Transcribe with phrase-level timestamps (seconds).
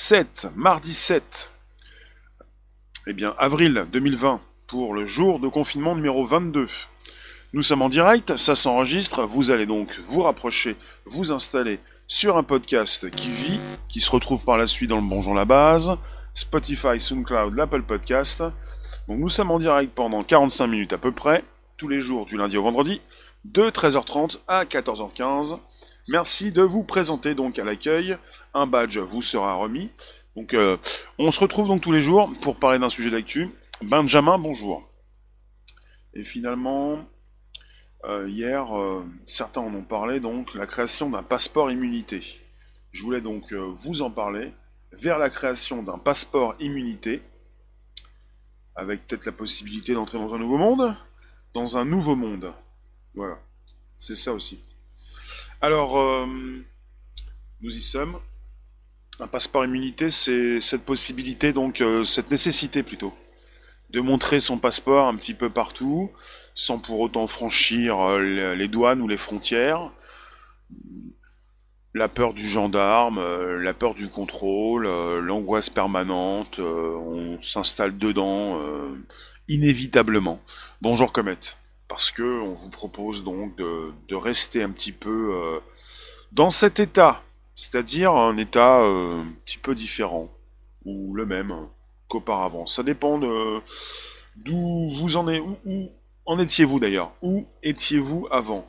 [0.00, 1.50] 7, mardi 7,
[3.08, 6.68] eh avril 2020, pour le jour de confinement numéro 22.
[7.52, 12.44] Nous sommes en direct, ça s'enregistre, vous allez donc vous rapprocher, vous installer sur un
[12.44, 13.58] podcast qui vit,
[13.88, 15.98] qui se retrouve par la suite dans le Bonjour la base,
[16.32, 18.44] Spotify, SoundCloud, l'Apple Podcast.
[19.08, 21.42] Nous sommes en direct pendant 45 minutes à peu près,
[21.76, 23.00] tous les jours du lundi au vendredi,
[23.44, 25.58] de 13h30 à 14h15.
[26.08, 28.16] Merci de vous présenter donc à l'accueil.
[28.54, 29.90] Un badge vous sera remis.
[30.36, 30.78] Donc euh,
[31.18, 33.50] on se retrouve donc tous les jours pour parler d'un sujet d'actu.
[33.82, 34.90] Benjamin, bonjour.
[36.14, 37.06] Et finalement,
[38.04, 42.22] euh, hier, euh, certains en ont parlé, donc la création d'un passeport immunité.
[42.90, 44.54] Je voulais donc vous en parler
[44.92, 47.20] vers la création d'un passeport immunité,
[48.74, 50.96] avec peut-être la possibilité d'entrer dans un nouveau monde,
[51.52, 52.50] dans un nouveau monde.
[53.14, 53.38] Voilà,
[53.98, 54.58] c'est ça aussi.
[55.60, 56.24] Alors, euh,
[57.60, 58.18] nous y sommes.
[59.18, 63.12] Un passeport immunité, c'est cette possibilité, donc euh, cette nécessité plutôt,
[63.90, 66.12] de montrer son passeport un petit peu partout,
[66.54, 69.90] sans pour autant franchir euh, les douanes ou les frontières.
[71.92, 73.20] La peur du gendarme,
[73.56, 78.60] la peur du contrôle, l'angoisse permanente, on s'installe dedans
[79.48, 80.40] inévitablement.
[80.82, 81.38] Bonjour Comet
[81.88, 85.58] parce que on vous propose donc de, rester un petit peu euh,
[86.32, 87.22] dans cet état,
[87.56, 90.28] c'est-à-dire un état euh, un petit peu différent
[90.84, 91.54] ou le même
[92.08, 92.66] qu'auparavant.
[92.66, 95.90] Ça dépend d'où vous en êtes, où,
[96.26, 98.68] en étiez-vous d'ailleurs, où étiez-vous avant,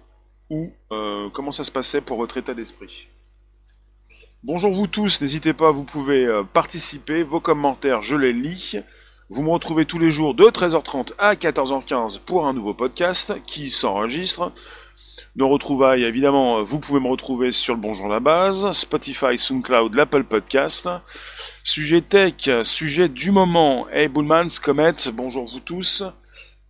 [0.49, 3.09] ou euh, comment ça se passait pour votre état d'esprit?
[4.43, 8.77] Bonjour vous tous, n'hésitez pas, vous pouvez participer, vos commentaires, je les lis.
[9.31, 13.69] Vous me retrouvez tous les jours de 13h30 à 14h15 pour un nouveau podcast qui
[13.69, 14.51] s'enregistre.
[15.35, 20.23] Nos retrouvailles, évidemment, vous pouvez me retrouver sur le Bonjour la Base, Spotify, SoundCloud, l'Apple
[20.23, 20.89] Podcast.
[21.63, 23.87] Sujet tech, sujet du moment.
[23.89, 26.03] Hey Bullmans, Comet, bonjour vous tous.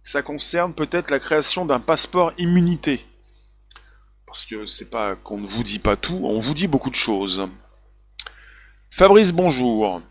[0.03, 3.05] Ça concerne peut-être la création d'un passeport immunité.
[4.27, 6.95] Parce que c'est pas qu'on ne vous dit pas tout, on vous dit beaucoup de
[6.95, 7.47] choses.
[8.91, 10.01] Fabrice, bonjour.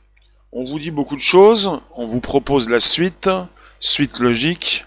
[0.53, 3.29] On vous dit beaucoup de choses, on vous propose la suite,
[3.81, 4.87] suite logique.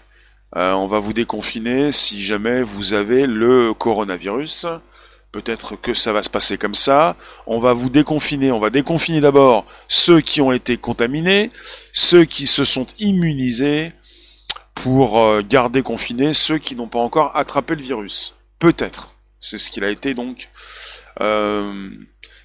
[0.56, 4.66] Euh, on va vous déconfiner si jamais vous avez le coronavirus.
[5.30, 7.16] Peut-être que ça va se passer comme ça.
[7.46, 8.50] On va vous déconfiner.
[8.50, 11.50] On va déconfiner d'abord ceux qui ont été contaminés,
[11.92, 13.92] ceux qui se sont immunisés,
[14.74, 18.34] pour euh, garder confinés ceux qui n'ont pas encore attrapé le virus.
[18.58, 19.14] Peut-être.
[19.40, 20.48] C'est ce qu'il a été donc,
[21.20, 21.90] euh,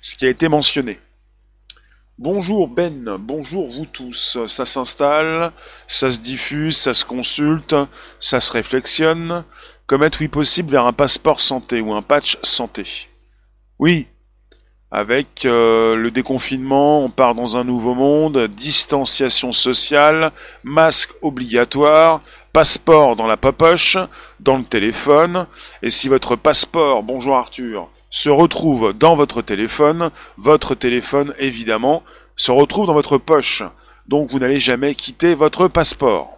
[0.01, 0.99] ce qui a été mentionné.
[2.19, 4.39] Bonjour Ben, bonjour vous tous.
[4.47, 5.51] Ça s'installe,
[5.87, 7.75] ça se diffuse, ça se consulte,
[8.19, 9.43] ça se réflexionne.
[9.85, 13.07] Comme être oui possible vers un passeport santé ou un patch santé.
[13.77, 14.07] Oui,
[14.89, 20.31] avec euh, le déconfinement, on part dans un nouveau monde, distanciation sociale,
[20.63, 23.95] masque obligatoire, passeport dans la poche,
[24.39, 25.45] dans le téléphone.
[25.83, 32.03] Et si votre passeport, bonjour Arthur, se retrouve dans votre téléphone, votre téléphone évidemment
[32.35, 33.63] se retrouve dans votre poche.
[34.07, 36.37] Donc vous n'allez jamais quitter votre passeport.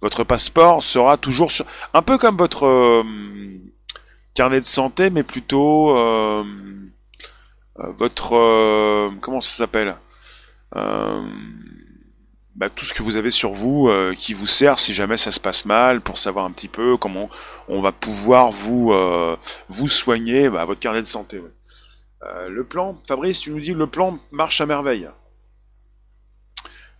[0.00, 1.64] Votre passeport sera toujours sur...
[1.94, 3.04] Un peu comme votre euh,
[4.34, 6.42] carnet de santé, mais plutôt euh,
[7.78, 9.10] euh, votre...
[9.20, 9.96] comment ça s'appelle?
[12.54, 15.30] Bah, tout ce que vous avez sur vous euh, qui vous sert si jamais ça
[15.30, 17.30] se passe mal, pour savoir un petit peu comment
[17.68, 19.36] on va pouvoir vous euh,
[19.68, 21.40] vous soigner, bah, votre carnet de santé.
[22.22, 25.08] Euh, le plan, Fabrice, tu nous dis le plan marche à merveille.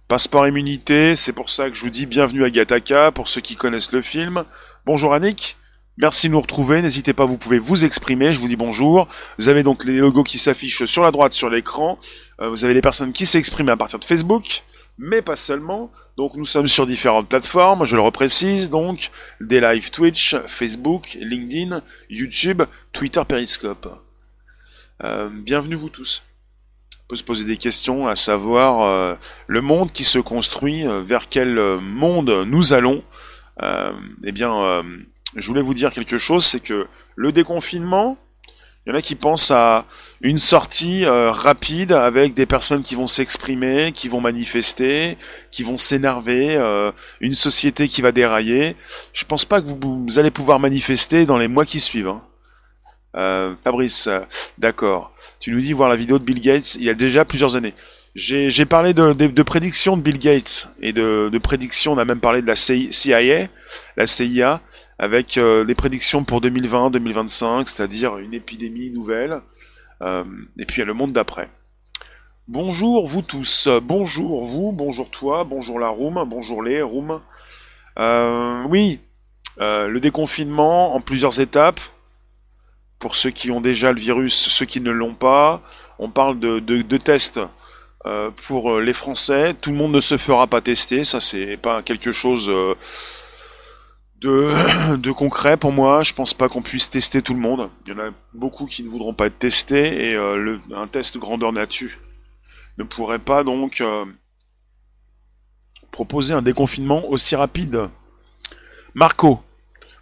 [0.09, 3.57] Passeport immunité, c'est pour ça que je vous dis bienvenue à Gataka, pour ceux qui
[3.57, 4.45] connaissent le film.
[4.85, 5.57] Bonjour Annick,
[5.97, 9.07] merci de nous retrouver, n'hésitez pas, vous pouvez vous exprimer, je vous dis bonjour.
[9.39, 11.99] Vous avez donc les logos qui s'affichent sur la droite sur l'écran,
[12.39, 14.65] vous avez les personnes qui s'expriment à partir de Facebook,
[14.99, 15.91] mais pas seulement.
[16.17, 19.11] Donc nous sommes sur différentes plateformes, je le reprécise, donc
[19.41, 23.89] des live Twitch, Facebook, LinkedIn, YouTube, Twitter, Periscope.
[25.05, 26.23] Euh, bienvenue vous tous.
[27.05, 29.15] On peut se poser des questions, à savoir euh,
[29.47, 33.03] le monde qui se construit, euh, vers quel monde nous allons.
[33.61, 34.83] eh bien,
[35.37, 36.87] je voulais vous dire quelque chose, c'est que
[37.17, 38.17] le déconfinement,
[38.85, 39.85] il y en a qui pensent à
[40.23, 45.17] une sortie euh, rapide avec des personnes qui vont s'exprimer, qui vont manifester,
[45.53, 46.91] qui vont s'énerver, euh,
[47.21, 48.75] une société qui va dérailler.
[49.13, 52.09] Je pense pas que vous, allez pouvoir manifester dans les mois qui suivent.
[52.09, 52.23] Hein.
[53.15, 54.09] Euh, Fabrice,
[54.59, 55.13] d'accord.
[55.39, 57.75] Tu nous dis voir la vidéo de Bill Gates il y a déjà plusieurs années.
[58.17, 62.21] J'ai parlé de, de, prédictions de Bill Gates et de, de prédictions, on a même
[62.21, 63.49] parlé de la CIA,
[63.97, 64.61] la CIA
[65.03, 69.41] avec euh, des prédictions pour 2020-2025, c'est-à-dire une épidémie nouvelle,
[70.01, 70.23] euh,
[70.57, 71.51] et puis il y a le monde d'après.
[72.47, 77.21] Bonjour vous tous, bonjour vous, bonjour toi, bonjour la room, bonjour les room.
[77.99, 79.01] Euh, oui,
[79.59, 81.81] le déconfinement en plusieurs étapes.
[83.01, 85.63] Pour ceux qui ont déjà le virus, ceux qui ne l'ont pas,
[85.99, 87.41] on parle de, tests
[88.47, 89.55] pour les Français.
[89.61, 92.49] Tout le monde ne se fera pas tester, ça c'est pas quelque chose
[94.97, 96.03] de, concret pour moi.
[96.03, 97.71] Je pense pas qu'on puisse tester tout le monde.
[97.87, 101.19] Il y en a beaucoup qui ne voudront pas être testés et le, un test
[101.19, 101.91] grandeur nature
[102.79, 103.83] ne pourrait pas donc
[105.91, 107.89] proposer un déconfinement aussi rapide.
[108.95, 109.43] Marco,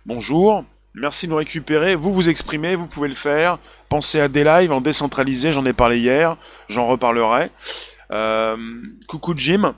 [0.06, 0.64] bonjour.
[0.94, 1.94] Merci de nous récupérer.
[1.94, 3.58] Vous vous exprimez, vous pouvez le faire.
[3.88, 6.36] Pensez à des lives en décentralisé, j'en ai parlé hier,
[6.68, 7.50] j'en reparlerai.
[8.10, 8.56] Euh,
[9.06, 9.74] coucou Jim.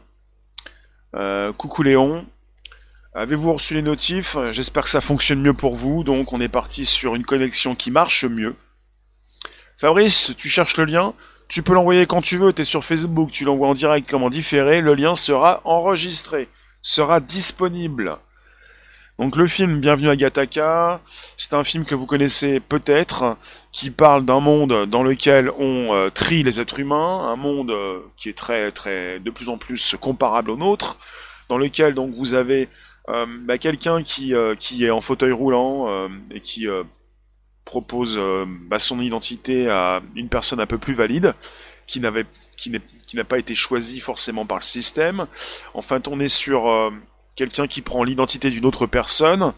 [1.15, 2.25] Euh, coucou Léon.
[3.14, 4.38] Avez-vous reçu les notifs?
[4.53, 6.03] J'espère que ça fonctionne mieux pour vous.
[6.03, 8.56] Donc on est parti sur une connexion qui marche mieux.
[9.76, 11.12] Fabrice, tu cherches le lien?
[11.47, 14.11] Tu peux l'envoyer quand tu veux, tu es sur Facebook, tu l'envoies en direct.
[14.11, 16.49] Comme en différé, le lien sera enregistré,
[16.81, 18.17] sera disponible.
[19.19, 21.03] Donc le film Bienvenue à Gataka,
[21.37, 23.37] c'est un film que vous connaissez peut-être,
[23.73, 28.00] qui parle d'un monde dans lequel on euh, trie les êtres humains, un monde euh,
[28.17, 30.97] qui est très très de plus en plus comparable au nôtre,
[31.50, 32.70] dans lequel donc vous avez
[33.09, 36.67] bah, quelqu'un qui, qui est en fauteuil roulant et qui
[37.65, 41.35] propose euh, bah, son identité à une personne un peu plus valide,
[41.87, 42.27] qui n'avait
[42.57, 42.71] qui
[43.17, 45.27] n'a pas été choisie forcément par le système.
[45.75, 46.91] Enfin, on est sur euh,
[47.35, 49.53] quelqu'un qui prend l'identité d'une autre personne,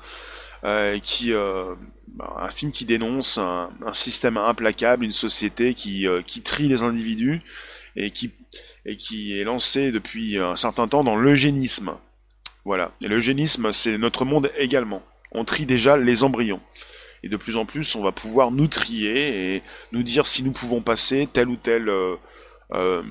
[0.64, 6.69] euh, qui bah, un film qui dénonce un, système implacable, une société qui, qui trie
[6.69, 7.43] les individus
[7.96, 8.32] et qui
[8.87, 11.94] et qui est lancé depuis un certain temps dans l'eugénisme.
[12.64, 12.93] Voilà.
[13.00, 15.02] Et l'eugénisme, c'est notre monde également.
[15.32, 16.61] On trie déjà les embryons.
[17.22, 19.62] Et de plus en plus, on va pouvoir nous trier et
[19.93, 22.16] nous dire si nous pouvons passer telle ou telle euh,
[22.72, 23.02] euh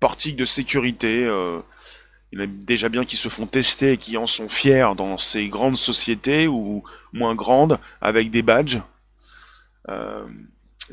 [0.00, 1.24] portique de sécurité.
[1.24, 1.58] Euh.
[2.30, 4.92] il y en a déjà bien qui se font tester et qui en sont fiers
[4.96, 8.80] dans ces grandes sociétés ou moins grandes avec des badges.
[9.88, 10.24] Euh,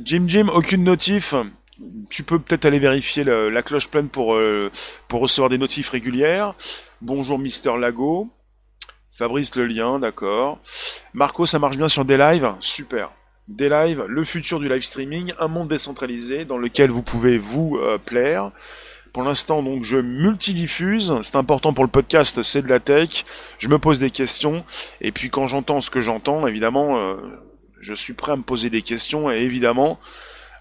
[0.02, 1.36] Jim Jim, aucune notif.
[2.10, 4.38] Tu peux peut-être aller vérifier la cloche pleine pour,
[5.08, 6.56] pour recevoir des notifs régulières.
[7.02, 8.30] Bonjour Mister Lago.
[9.18, 10.60] Fabrice le lien, d'accord.
[11.14, 12.54] Marco, ça marche bien sur des lives?
[12.60, 13.12] Super.
[13.48, 17.78] Des lives, le futur du live streaming, un monde décentralisé dans lequel vous pouvez vous
[17.78, 18.52] euh, plaire.
[19.14, 21.14] Pour l'instant, donc, je multidiffuse.
[21.22, 23.24] C'est important pour le podcast, c'est de la tech.
[23.58, 24.66] Je me pose des questions.
[25.00, 27.16] Et puis, quand j'entends ce que j'entends, évidemment, euh,
[27.80, 29.32] je suis prêt à me poser des questions.
[29.32, 30.00] Et évidemment,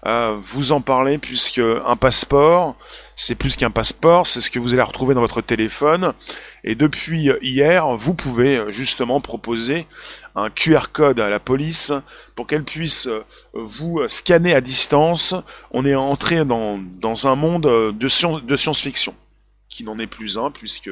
[0.05, 2.75] vous en parler puisque un passeport,
[3.15, 6.13] c'est plus qu'un passeport, c'est ce que vous allez retrouver dans votre téléphone.
[6.63, 9.87] Et depuis hier, vous pouvez justement proposer
[10.35, 11.91] un QR code à la police
[12.35, 13.09] pour qu'elle puisse
[13.53, 15.33] vous scanner à distance.
[15.71, 19.15] On est entré dans, dans un monde de, science, de science-fiction,
[19.69, 20.91] qui n'en est plus un puisque...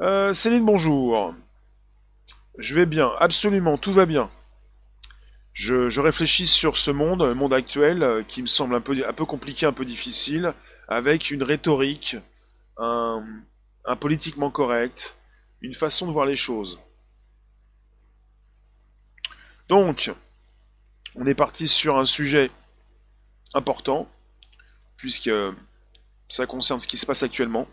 [0.00, 1.34] Euh, Céline, bonjour.
[2.56, 4.30] Je vais bien, absolument, tout va bien
[5.60, 9.12] je, réfléchis sur ce monde, le monde actuel, euh, qui me semble un peu, un
[9.12, 10.54] peu compliqué, un peu difficile,
[10.88, 12.16] avec une rhétorique,
[12.78, 13.22] un,
[14.00, 15.18] politiquement correct,
[15.60, 16.80] une façon de voir les choses.
[19.68, 20.10] Donc,
[21.14, 22.50] on est parti sur un sujet
[23.52, 24.08] important,
[24.96, 25.30] puisque
[26.28, 27.68] ça concerne ce qui se passe actuellement.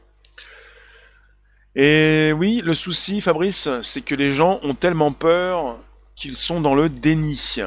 [1.74, 5.80] Et oui, le souci, Fabrice, c'est que les gens ont tellement peur
[6.18, 7.62] qu'ils sont dans le déni.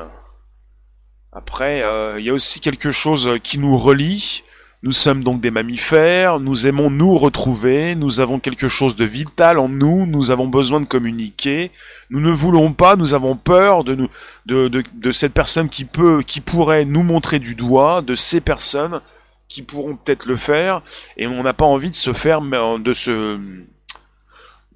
[1.33, 4.43] Après, euh, il y a aussi quelque chose qui nous relie.
[4.83, 9.59] Nous sommes donc des mammifères, nous aimons nous retrouver, nous avons quelque chose de vital
[9.59, 11.71] en nous, nous avons besoin de communiquer,
[12.09, 17.03] nous ne voulons pas, nous avons peur de cette personne qui peut, qui pourrait nous
[17.03, 19.03] montrer du doigt, de ces personnes
[19.49, 20.81] qui pourront peut-être le faire,
[21.19, 23.39] et on n'a pas envie de se faire, de se,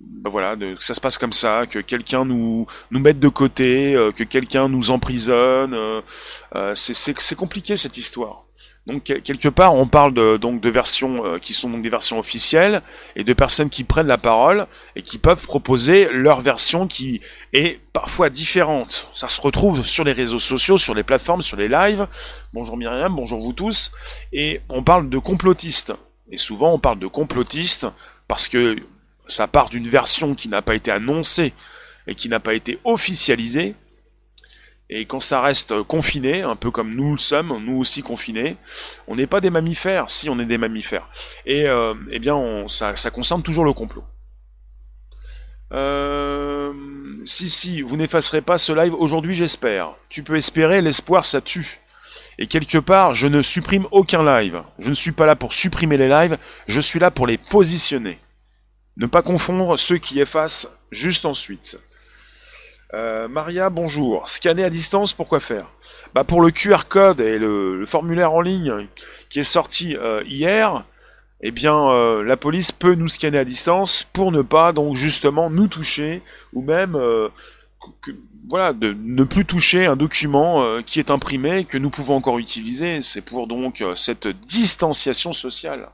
[0.01, 3.95] bah voilà, que ça se passe comme ça, que quelqu'un nous nous mette de côté,
[3.95, 5.75] euh, que quelqu'un nous emprisonne.
[5.75, 6.01] Euh,
[6.55, 8.43] euh, c'est compliqué cette histoire.
[8.87, 12.83] Donc quelque part, on parle de, donc de versions qui sont donc des versions officielles
[13.17, 17.23] et de personnes qui prennent la parole et qui peuvent proposer leur version qui
[17.55, 19.09] est parfois différente.
[19.15, 22.07] Ça se retrouve sur les réseaux sociaux, sur les plateformes, sur les lives.
[22.53, 23.91] Bonjour Myriam, bonjour vous tous.
[24.35, 25.95] Et on parle de complotistes.
[26.31, 27.87] Et souvent, on parle de complotistes
[28.29, 28.77] parce que
[29.27, 31.53] ça part d'une version qui n'a pas été annoncée
[32.07, 33.75] et qui n'a pas été officialisée.
[34.91, 38.57] Et quand ça reste confiné, un peu comme nous le sommes, nous aussi confinés,
[39.09, 41.09] on n'est pas des mammifères, si on est des mammifères.
[41.47, 42.37] Et euh, eh bien,
[42.69, 44.05] ça, concerne toujours le complot.
[45.73, 46.73] Euh,
[47.25, 49.95] si, si, vous n'effacerez pas ce live aujourd'hui, j'espère.
[50.11, 51.81] Tu peux espérer, l'espoir, ça tue.
[52.39, 54.63] Et quelque part, je ne supprime aucun live.
[54.79, 58.19] Je ne suis pas là pour supprimer les lives, je suis là pour les positionner.
[58.97, 61.79] Ne pas confondre ceux qui effacent juste ensuite.
[62.95, 64.29] Euh, Maria, bonjour.
[64.29, 65.67] Scanner à distance, pourquoi faire?
[66.15, 68.87] Bah Pour le QR code et le, formulaire en ligne
[69.31, 70.85] qui est sorti euh, hier,
[71.41, 75.51] eh bien, euh, la police peut nous scanner à distance pour ne pas, donc, justement,
[75.51, 76.23] nous toucher
[76.53, 76.97] ou même
[78.49, 83.01] voilà, de ne plus toucher un document qui est imprimé que nous pouvons encore utiliser.
[83.01, 85.89] C'est pour donc cette distanciation sociale.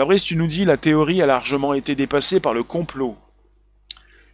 [0.00, 3.18] Fabrice, tu nous dis la théorie a largement été dépassée par le complot.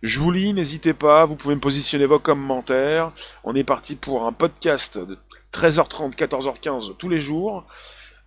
[0.00, 3.10] Je vous lis, n'hésitez pas, vous pouvez me positionner vos commentaires.
[3.42, 5.18] On est parti pour un podcast de
[5.52, 7.66] 13h30, 14h15 tous les jours.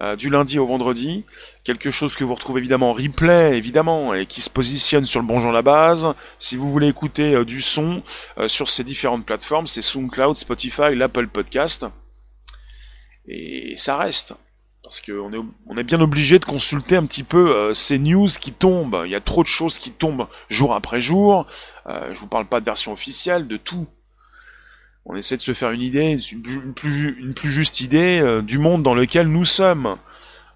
[0.03, 1.23] Euh, du lundi au vendredi.
[1.63, 5.25] Quelque chose que vous retrouvez évidemment en replay, évidemment, et qui se positionne sur le
[5.25, 6.13] Bonjour la base.
[6.39, 8.03] Si vous voulez écouter euh, du son
[8.37, 11.85] euh, sur ces différentes plateformes, c'est SoundCloud, Spotify, l'Apple Podcast.
[13.29, 14.35] Et ça reste.
[14.89, 18.51] Parce qu'on est, on est bien obligé de consulter un petit peu ces news qui
[18.51, 19.03] tombent.
[19.05, 21.45] Il y a trop de choses qui tombent jour après jour.
[21.87, 23.87] je vous parle pas de version officielle, de tout
[25.09, 28.93] on essaie de se faire une idée, une plus, juste idée euh, du monde dans
[28.93, 29.97] lequel nous sommes.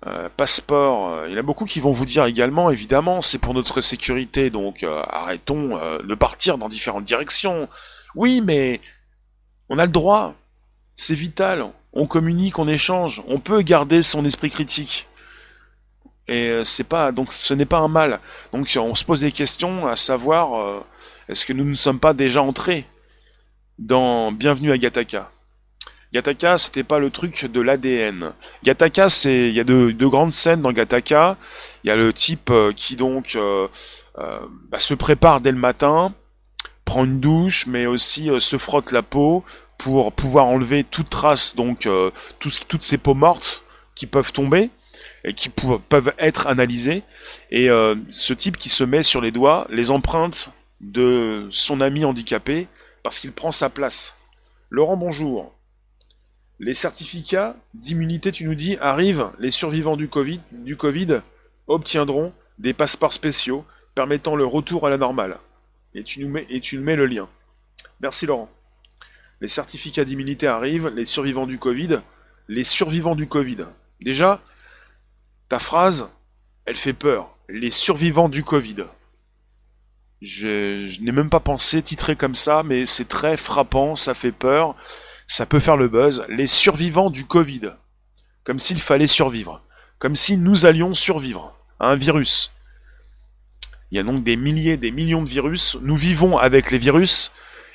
[0.06, 3.40] Euh, passeport, euh, il y en a beaucoup qui vont vous dire également, évidemment, c'est
[3.40, 7.68] pour notre sécurité, donc arrêtons de partir dans différentes directions.
[8.14, 8.80] Oui, mais
[9.70, 10.36] on a le droit,
[10.96, 15.08] c'est vital, on communique, on échange, on peut garder son esprit critique.
[16.28, 18.20] Et c'est pas, donc ce n'est pas un mal.
[18.52, 20.84] Donc on se pose des questions à savoir,
[21.28, 22.86] est-ce que nous ne sommes pas déjà entrés
[23.80, 25.30] dans Bienvenue à Gataka.
[26.14, 28.34] Gataka, c'était pas le truc de l'ADN.
[28.64, 31.38] Gataka, c'est, il y a de, grandes scènes dans Gataka.
[31.84, 33.68] Il y a le type euh, qui donc euh,
[34.20, 36.14] euh, bah, se prépare dès le matin,
[36.86, 39.44] prend une douche, mais aussi se frotte la peau
[39.84, 41.90] pour pouvoir enlever toute trace, donc
[42.40, 43.64] toutes ces peaux mortes
[43.96, 44.70] qui peuvent tomber
[45.26, 47.04] et qui peuvent être analysées.
[47.52, 47.68] Et
[48.10, 52.68] ce type qui se met sur les doigts les empreintes de son ami handicapé
[53.04, 54.16] parce qu'il prend sa place.
[54.70, 55.54] Laurent, bonjour.
[56.60, 59.32] Les certificats d'immunité, tu nous dis, arrivent.
[59.38, 60.40] Les survivants du Covid,
[61.68, 65.40] obtiendront des passeports spéciaux permettant le retour à la normale.
[65.94, 67.28] Et tu nous mets le lien.
[68.00, 68.50] Merci Laurent.
[69.44, 70.88] Les certificats d'immunité arrivent.
[70.88, 72.00] Les survivants du Covid.
[72.48, 73.66] Les survivants du Covid.
[74.00, 74.42] Déjà,
[75.50, 76.08] ta phrase,
[76.66, 77.36] elle fait peur.
[77.50, 78.86] Les survivants du Covid.
[80.22, 84.78] Je, n'ai même pas pensé titrer comme ça, mais c'est très frappant, ça fait peur,
[85.28, 86.26] ça peut faire le buzz.
[86.30, 87.74] Les survivants du Covid.
[88.46, 89.62] Comme s'il fallait survivre.
[90.00, 92.54] Comme si nous allions survivre à un virus.
[93.92, 95.76] Il y a donc des milliers, des millions de virus.
[95.82, 97.34] Nous vivons avec les virus.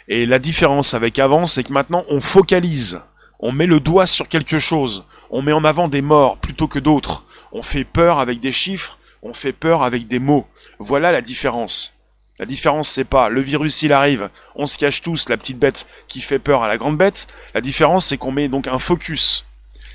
[0.09, 3.01] Et la différence avec avant, c'est que maintenant on focalise.
[3.41, 5.05] On met le doigt sur quelque chose.
[5.31, 7.25] On met en avant des morts plutôt que d'autres.
[7.53, 8.99] On fait peur avec des chiffres.
[9.23, 10.47] On fait peur avec des mots.
[10.79, 11.95] Voilà la différence.
[12.39, 15.87] La différence, c'est pas le virus, il arrive, on se cache tous, la petite bête
[16.07, 17.27] qui fait peur à la grande bête.
[17.53, 19.45] La différence, c'est qu'on met donc un focus.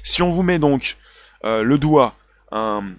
[0.03, 0.97] Si on vous met donc
[1.45, 2.15] euh, le doigt,
[2.51, 2.97] une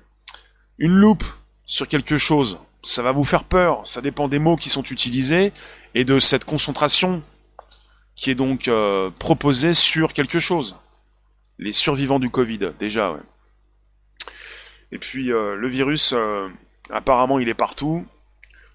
[0.78, 1.24] loupe
[1.66, 3.80] sur quelque chose, ça va vous faire peur.
[3.84, 5.52] Ça dépend des mots qui sont utilisés
[5.94, 7.22] et de cette concentration
[8.14, 10.76] qui est donc euh, proposée sur quelque chose.
[11.58, 13.20] Les survivants du Covid, déjà, ouais.
[14.92, 16.14] Et puis euh, le virus,
[16.90, 18.06] apparemment, il est partout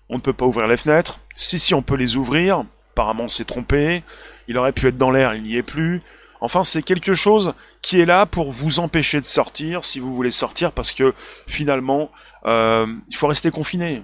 [0.09, 1.19] on ne peut pas ouvrir les fenêtres.
[1.35, 2.65] Si, si, on peut les ouvrir.
[2.93, 4.03] Apparemment, c'est trompé.
[4.47, 6.01] Il aurait pu être dans l'air, il n'y est plus.
[6.41, 10.31] Enfin, c'est quelque chose qui est là pour vous empêcher de sortir, si vous voulez
[10.31, 11.13] sortir, parce que
[11.47, 12.11] finalement,
[12.45, 14.03] euh, il faut rester confiné.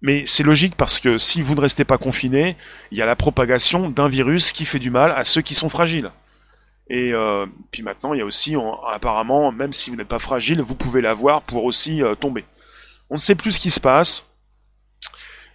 [0.00, 2.56] Mais c'est logique parce que si vous ne restez pas confiné,
[2.90, 5.68] il y a la propagation d'un virus qui fait du mal à ceux qui sont
[5.68, 6.10] fragiles.
[6.88, 8.54] Et euh, puis maintenant, il y a aussi,
[8.92, 12.44] apparemment, même si vous n'êtes pas fragile, vous pouvez l'avoir pour aussi euh, tomber.
[13.10, 14.28] On ne sait plus ce qui se passe.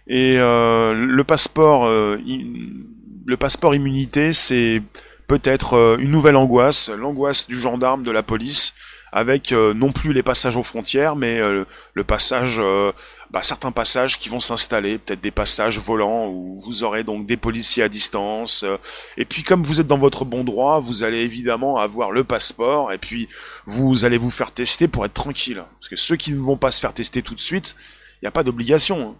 [0.06, 4.80] Et le passeport, le passeport immunité, c'est
[5.28, 8.74] peut-être euh, une nouvelle angoisse, l'angoisse du gendarme, de la police,
[9.10, 12.60] avec non plus les passages aux frontières, mais le passage,
[13.30, 17.38] bah, certains passages qui vont s'installer, peut-être des passages volants où vous aurez donc des
[17.38, 18.66] policiers à distance.
[19.16, 22.92] et puis comme vous êtes dans votre bon droit, vous allez évidemment avoir le passeport,
[22.92, 23.30] et puis
[23.64, 25.64] vous allez vous faire tester pour être tranquille.
[25.80, 27.76] Parce que ceux qui ne vont pas se faire tester tout de suite,
[28.20, 29.16] il n'y a pas d'obligation.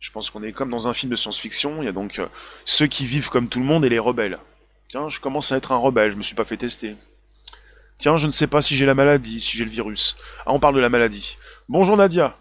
[0.00, 2.26] Je pense qu'on est comme dans un film de science-fiction, il y a donc euh,
[2.64, 4.38] ceux qui vivent comme tout le monde et les rebelles.
[5.08, 6.96] Je commence à être un rebelle, je me suis pas fait tester.
[7.98, 10.16] Tiens, je ne sais pas si j'ai la maladie, si j'ai le virus.
[10.44, 11.36] Ah, on parle de la maladie.
[11.68, 12.36] Bonjour Nadia.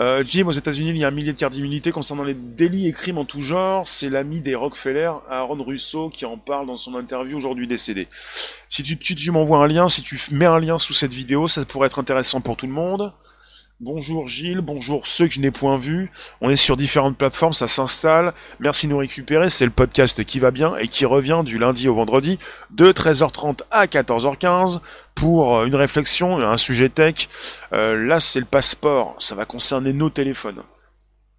[0.00, 2.88] Euh, Jim, aux États-Unis, il y a un millier de cartes d'immunité concernant les délits
[2.88, 3.86] et crimes en tout genre.
[3.86, 8.08] C'est l'ami des Rockefeller, Aaron Russo, qui en parle dans son interview aujourd'hui décédé.
[8.68, 11.86] Si tu m'envoies un lien, si tu mets un lien sous cette vidéo, ça pourrait
[11.86, 13.12] être intéressant pour tout le monde.
[13.84, 16.08] Bonjour Gilles, bonjour ceux que je n'ai point vus.
[16.40, 18.32] On est sur différentes plateformes, ça s'installe.
[18.60, 21.88] Merci de nous récupérer, c'est le podcast qui va bien et qui revient du lundi
[21.88, 22.38] au vendredi
[22.70, 24.78] de 13h30 à 14h15
[25.16, 27.28] pour euh, une réflexion, un sujet tech.
[27.72, 30.62] Euh, là, c'est le passeport, ça va concerner nos téléphones.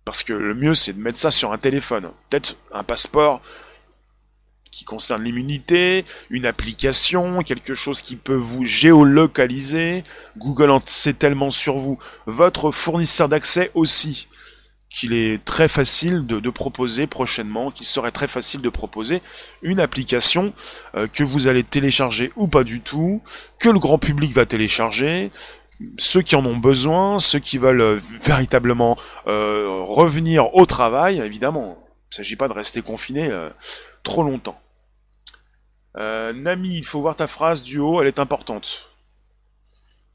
[0.03, 2.09] Parce que le mieux, c'est de mettre ça sur un téléphone.
[2.29, 3.39] Peut-être un passeport
[4.73, 10.03] qui concerne l'immunité, une application, quelque chose qui peut vous géolocaliser.
[10.37, 11.99] Google en sait tellement sur vous.
[12.25, 14.27] Votre fournisseur d'accès aussi,
[14.89, 19.21] qu'il est très facile de, proposer prochainement, qu'il serait très facile de proposer
[19.61, 20.53] une application
[20.95, 23.21] euh, que vous allez télécharger ou pas du tout,
[23.59, 25.31] que le grand public va télécharger,
[25.97, 31.77] ceux qui en ont besoin, ceux qui veulent euh, véritablement euh, revenir au travail, évidemment.
[32.11, 33.31] Il ne s'agit pas de rester confiné
[34.03, 34.62] trop longtemps.
[35.97, 38.91] Euh, Nami, il faut voir ta phrase du haut, elle est importante.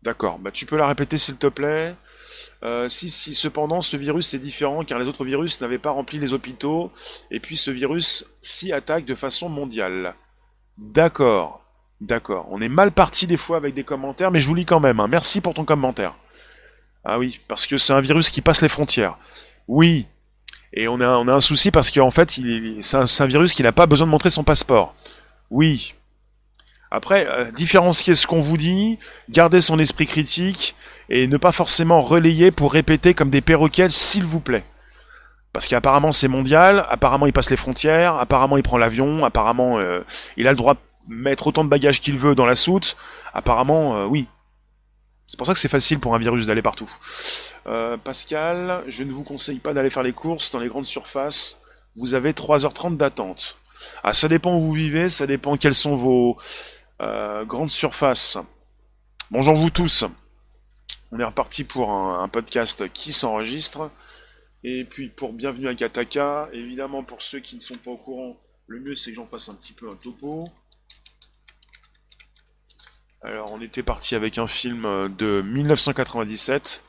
[0.02, 1.94] D'accord, bah tu peux la répéter s'il te plaît.
[2.62, 6.18] Euh, si, si, cependant, ce virus est différent car les autres virus n'avaient pas rempli
[6.18, 6.92] les hôpitaux,
[7.30, 10.14] et puis ce virus s'y attaque de façon mondiale.
[10.76, 11.62] D'accord,
[12.00, 12.46] d'accord.
[12.50, 15.00] On est mal parti des fois avec des commentaires, mais je vous lis quand même.
[15.00, 15.08] Hein.
[15.08, 16.14] Merci pour ton commentaire.
[17.04, 19.18] Ah oui, parce que c'est un virus qui passe les frontières.
[19.68, 20.06] Oui,
[20.72, 22.40] et on a, on a un souci parce qu'en fait,
[22.82, 24.94] c'est un, un virus qui n'a pas besoin de montrer son passeport.
[25.50, 25.94] Oui.
[26.90, 30.74] Après, euh, différencier ce qu'on vous dit, garder son esprit critique
[31.10, 34.64] et ne pas forcément relayer pour répéter comme des perroquets, s'il vous plaît.
[35.52, 40.02] Parce qu'apparemment c'est mondial, apparemment il passe les frontières, apparemment il prend l'avion, apparemment euh,
[40.36, 42.96] il a le droit de mettre autant de bagages qu'il veut dans la soute,
[43.34, 44.26] apparemment euh, oui.
[45.26, 46.90] C'est pour ça que c'est facile pour un virus d'aller partout.
[48.02, 51.58] Pascal, je ne vous conseille pas d'aller faire les courses dans les grandes surfaces.
[51.96, 53.58] Vous avez 3h30 d'attente.
[54.02, 56.38] Ah, ça dépend où vous vivez, ça dépend quelles sont vos
[57.00, 58.38] euh, grandes surfaces.
[59.30, 60.04] Bonjour vous tous.
[61.12, 63.90] On est reparti pour un, podcast qui s'enregistre.
[64.64, 68.36] Et puis pour Bienvenue à Kataka, évidemment pour ceux qui ne sont pas au courant,
[68.66, 70.48] le mieux c'est que j'en fasse un petit peu un topo.
[73.22, 76.82] Alors on était parti avec un film de 1997,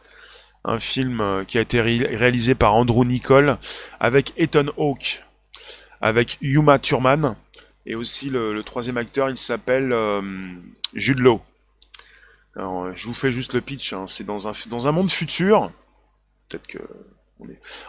[0.66, 3.58] un film qui a été réalisé par Andrew Nicole
[4.00, 5.22] avec Ethan Hawke
[6.02, 7.36] avec Yuma Thurman.
[7.86, 10.22] Et aussi le, troisième acteur, il s'appelle euh,
[10.94, 11.26] Jude.
[12.56, 13.94] Alors, je vous fais juste le pitch.
[13.94, 14.06] Hein.
[14.08, 15.72] C'est dans un, dans un monde futur.
[16.48, 16.80] Peut-être que.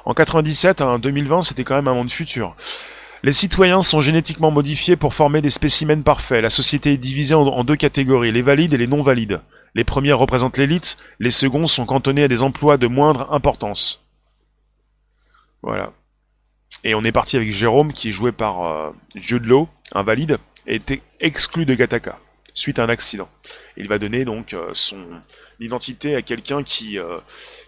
[0.04, 2.54] En 97 en 2020, c'était quand même un monde futur.
[3.22, 6.40] Les citoyens sont génétiquement modifiés pour former des spécimens parfaits.
[6.40, 9.40] La société est divisée en deux catégories, les valides et les non valides.
[9.74, 14.02] Les premiers représentent l'élite, les seconds sont cantonnés à des emplois de moindre importance.
[15.62, 15.92] Voilà.
[16.82, 20.76] Et on est parti avec Jérôme, qui est joué par euh, Jude Law, invalide, et
[20.76, 22.18] était exclu de Gataka
[22.52, 23.28] suite à un accident.
[23.76, 25.04] Il va donner donc euh, son
[25.60, 27.18] identité à quelqu'un qui euh,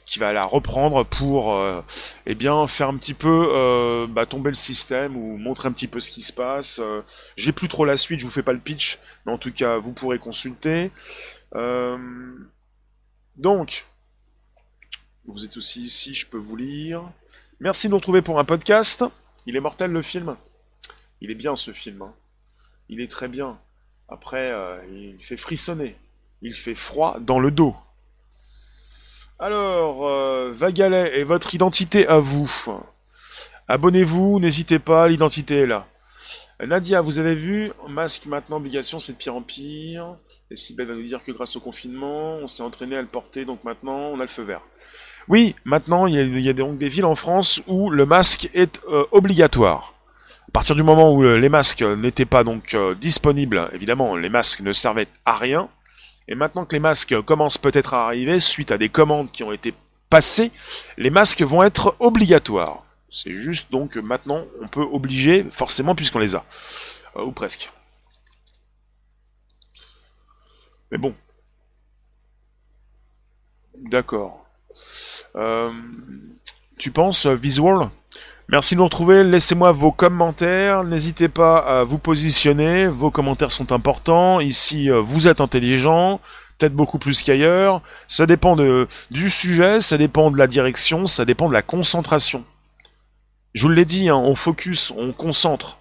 [0.07, 1.57] qui va la reprendre pour
[2.27, 6.01] eh bien faire un petit peu bah, tomber le système ou montrer un petit peu
[6.01, 6.83] ce qui se passe.
[7.37, 9.79] J'ai plus trop la suite, je vous fais pas le pitch, mais en tout cas
[9.79, 10.91] vous pourrez consulter.
[13.37, 13.87] donc
[15.25, 17.05] vous êtes aussi ici, je peux vous lire.
[17.63, 19.05] Merci de nous retrouver pour un podcast.
[19.47, 20.37] Il est mortel le film.
[21.21, 22.03] Il est bien ce film.
[22.03, 22.13] Hein.
[22.89, 23.57] Il est très bien.
[24.09, 25.95] Après, euh, il fait frissonner.
[26.43, 27.77] Il fait froid dans le dos.
[29.39, 32.51] Alors, euh, Vagalet et votre identité à vous.
[33.69, 35.87] Abonnez-vous, n'hésitez pas, l'identité est là.
[36.59, 40.17] Nadia, vous avez vu, masque maintenant obligation, c'est de pire en pire.
[40.51, 43.45] Et Sibeth va nous dire que grâce au confinement, on s'est entraîné à le porter,
[43.45, 44.63] donc maintenant on a le feu vert.
[45.29, 49.05] Oui, maintenant, il y a, donc des villes en France où le masque est euh,
[49.13, 49.95] obligatoire.
[50.49, 54.29] À partir du moment où euh, les masques n'étaient pas donc euh, disponibles, évidemment, les
[54.29, 55.69] masques ne servaient à rien.
[56.29, 59.53] Et maintenant que les masques commencent peut-être à arriver, suite à des commandes qui ont
[59.53, 59.75] été
[60.11, 60.51] passées,
[60.99, 62.85] les masques vont être obligatoires.
[63.11, 66.45] C'est juste donc maintenant, on peut obliger, forcément, puisqu'on les a.
[67.17, 67.71] ou presque.
[70.91, 71.15] Mais bon.
[73.79, 74.42] D'accord.
[75.37, 75.71] Euh,
[76.79, 77.89] tu penses euh, Visual
[78.49, 79.25] Merci de nous retrouver.
[79.25, 80.85] Laissez-moi vos commentaires.
[80.85, 82.87] N'hésitez pas à vous positionner.
[82.87, 84.41] Vos commentaires sont importants.
[84.41, 86.21] Ici, euh, vous êtes intelligent.
[86.59, 87.81] Peut-être beaucoup plus qu'ailleurs.
[88.09, 92.45] Ça dépend de, du sujet, ça dépend de la direction, ça dépend de la concentration.
[93.55, 95.79] Je vous l'ai dit, hein, on focus, on concentre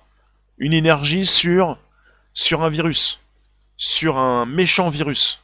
[0.58, 1.78] une énergie sur,
[2.34, 3.20] sur un virus,
[3.78, 5.42] sur un méchant virus.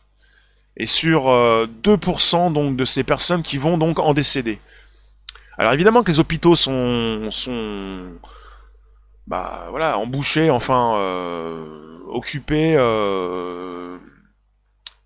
[0.77, 4.59] Et sur 2% donc de ces personnes qui vont donc en décéder.
[5.57, 7.29] Alors évidemment que les hôpitaux sont,
[9.25, 10.93] bah voilà, embouchés, enfin
[12.07, 12.73] occupés.
[12.73, 12.77] Il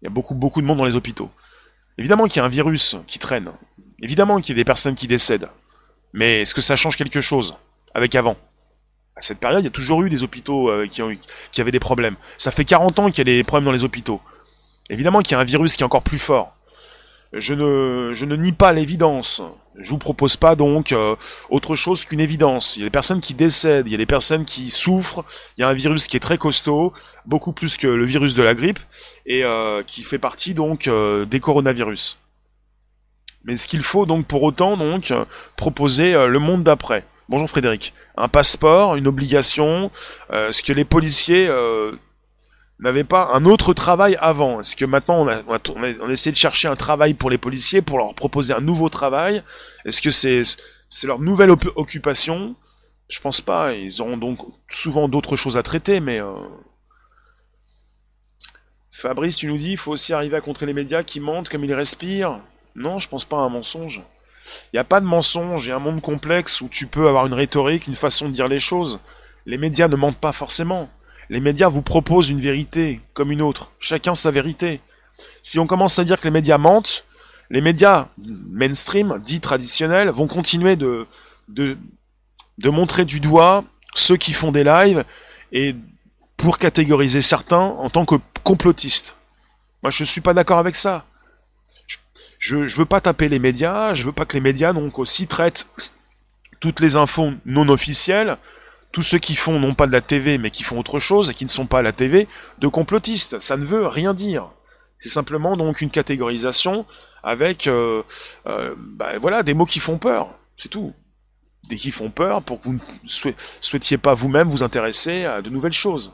[0.04, 1.32] y a beaucoup beaucoup de monde dans les hôpitaux.
[1.98, 3.52] Évidemment qu'il y a un virus qui traîne.
[4.02, 5.50] Évidemment qu'il y a des personnes qui décèdent.
[6.14, 7.56] Mais est-ce que ça change quelque chose
[7.94, 8.36] avec avant?
[9.16, 11.16] À cette période, il y a toujours eu des hôpitaux euh, qui, ont,
[11.52, 12.16] qui avaient des problèmes.
[12.38, 14.22] Ça fait 40 ans qu'il y a des problèmes dans les hôpitaux.
[14.92, 16.56] Évidemment qu'il y a un virus qui est encore plus fort.
[17.34, 19.42] Je ne, nie pas l'évidence.
[19.80, 21.16] Je vous propose pas donc euh,
[21.50, 22.76] autre chose qu'une évidence.
[22.76, 25.24] Il y a des personnes qui décèdent, il y a des personnes qui souffrent,
[25.58, 26.94] il y a un virus qui est très costaud,
[27.26, 28.80] beaucoup plus que le virus de la grippe,
[29.26, 32.22] et euh, qui fait partie donc des coronavirus.
[33.44, 35.14] Mais ce qu'il faut donc pour autant donc
[35.56, 37.94] proposer euh, le monde d'après Bonjour Frédéric.
[38.18, 39.90] Un passeport, une obligation,
[40.32, 41.50] euh, ce que les policiers
[42.82, 46.32] euh, n'avaient pas un autre travail avant Est-ce que maintenant on a, on, a, essayé
[46.32, 49.44] de chercher un travail pour les policiers pour leur proposer un nouveau travail?
[49.86, 50.42] Est-ce que c'est
[51.06, 52.56] leur nouvelle occupation?
[53.10, 53.74] Je pense pas.
[53.74, 54.40] Ils auront donc
[54.70, 56.22] souvent d'autres choses à traiter, mais
[58.92, 61.64] Fabrice, tu nous dis, il faut aussi arriver à contrer les médias qui mentent comme
[61.64, 62.40] ils respirent.
[62.76, 64.02] Non, je pense pas à un mensonge.
[64.72, 67.08] Il n'y a pas de mensonge, il y a un monde complexe où tu peux
[67.08, 69.00] avoir une rhétorique, une façon de dire les choses.
[69.46, 70.90] Les médias ne mentent pas forcément.
[71.32, 74.82] Les médias vous proposent une vérité comme une autre, chacun sa vérité.
[75.44, 77.06] Si on commence à dire que les médias mentent,
[77.50, 81.08] les médias mainstream, dits traditionnels, vont continuer de,
[82.66, 83.64] montrer du doigt
[83.96, 85.06] ceux qui font des lives
[85.54, 85.74] et
[86.36, 89.16] pour catégoriser certains en tant que complotistes.
[89.84, 91.06] Moi, je ne suis pas d'accord avec ça
[92.40, 95.28] je, ne veux pas taper les médias, je veux pas que les médias donc aussi
[95.28, 95.68] traitent
[96.60, 98.38] toutes les infos non officielles,
[98.92, 101.34] tous ceux qui font non pas de la TV mais qui font autre chose et
[101.34, 102.28] qui ne sont pas à la TV,
[102.60, 103.40] de complotistes.
[103.40, 104.50] Ça ne veut rien dire.
[105.00, 106.86] C'est simplement donc une catégorisation
[107.24, 108.04] avec euh,
[108.48, 110.30] euh, bah, voilà des mots qui font peur.
[110.58, 110.94] C'est tout.
[111.70, 115.50] Des qui font peur pour que vous ne souhaitiez pas vous-même vous intéresser à de
[115.50, 116.14] nouvelles choses.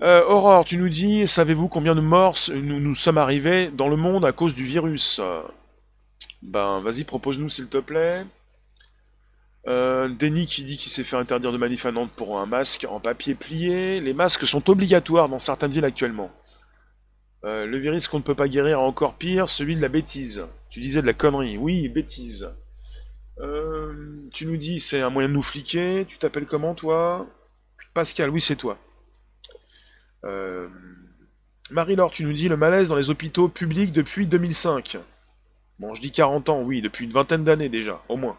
[0.00, 3.96] Euh, Aurore, tu nous dis, savez-vous combien de morts nous, nous sommes arrivés dans le
[3.96, 5.20] monde à cause du virus?
[6.42, 8.24] Ben, vas-y, propose-nous s'il te plaît.
[9.68, 12.86] Euh, Denis qui dit qu'il s'est fait interdire de manif à Nantes pour un masque
[12.88, 14.00] en papier plié.
[14.00, 16.32] Les masques sont obligatoires dans certaines villes actuellement.
[17.44, 20.44] Euh, le virus qu'on ne peut pas guérir est encore pire, celui de la bêtise.
[20.70, 21.56] Tu disais de la connerie.
[21.56, 22.48] Oui, bêtise.
[23.38, 26.06] Euh, tu nous dis c'est un moyen de nous fliquer.
[26.08, 27.26] Tu t'appelles comment toi?
[27.94, 28.78] Pascal, oui c'est toi.
[31.70, 34.98] Marie-Laure, tu nous dis le malaise dans les hôpitaux publics depuis 2005.
[35.78, 38.36] Bon, je dis 40 ans, oui, depuis une vingtaine d'années déjà, au moins.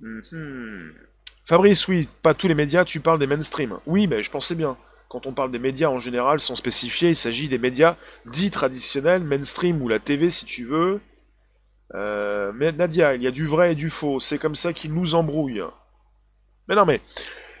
[0.00, 0.94] Mhm.
[1.46, 3.78] Fabrice, oui, pas tous les médias, tu parles des mainstream.
[3.86, 4.76] Oui, mais je pensais bien.
[5.08, 9.24] Quand on parle des médias en général, sans spécifier, il s'agit des médias dits traditionnels,
[9.24, 11.00] mainstream ou la TV si tu veux.
[11.94, 14.92] Euh, mais Nadia, il y a du vrai et du faux, c'est comme ça qu'ils
[14.92, 15.64] nous embrouillent.
[16.68, 17.00] Mais non, mais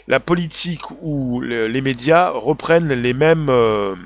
[0.06, 3.96] la politique ou les médias reprennent les mêmes, euh,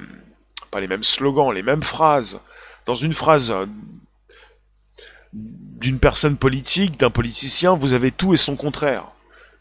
[0.71, 2.41] pas les mêmes slogans, les mêmes phrases.
[2.87, 3.53] Dans une phrase
[5.33, 9.13] d'une personne politique, d'un politicien, vous avez tout et son contraire.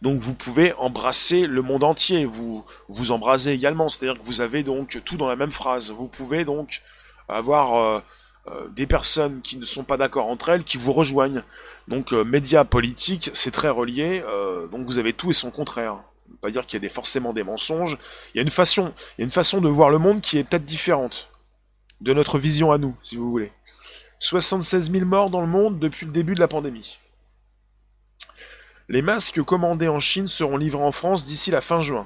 [0.01, 4.63] Donc vous pouvez embrasser le monde entier, vous vous embrasez également, c'est-à-dire que vous avez
[4.63, 5.91] donc tout dans la même phrase.
[5.91, 6.81] Vous pouvez donc
[7.29, 8.01] avoir
[8.47, 11.43] euh, des personnes qui ne sont pas d'accord entre elles qui vous rejoignent.
[11.87, 14.23] Donc médias politiques, c'est très relié,
[14.71, 15.97] donc vous avez tout et son contraire
[16.41, 17.97] pas dire qu'il y a des, forcément des mensonges.
[18.33, 20.37] Il y a une façon, il y a une façon de voir le monde qui
[20.37, 21.29] est peut-être différente
[22.01, 23.51] de notre vision à nous, si vous voulez.
[24.21, 26.99] 76 000 morts dans le monde depuis le début de la pandémie.
[28.87, 32.05] Les masques commandés en Chine seront livrés en France d'ici la fin juin.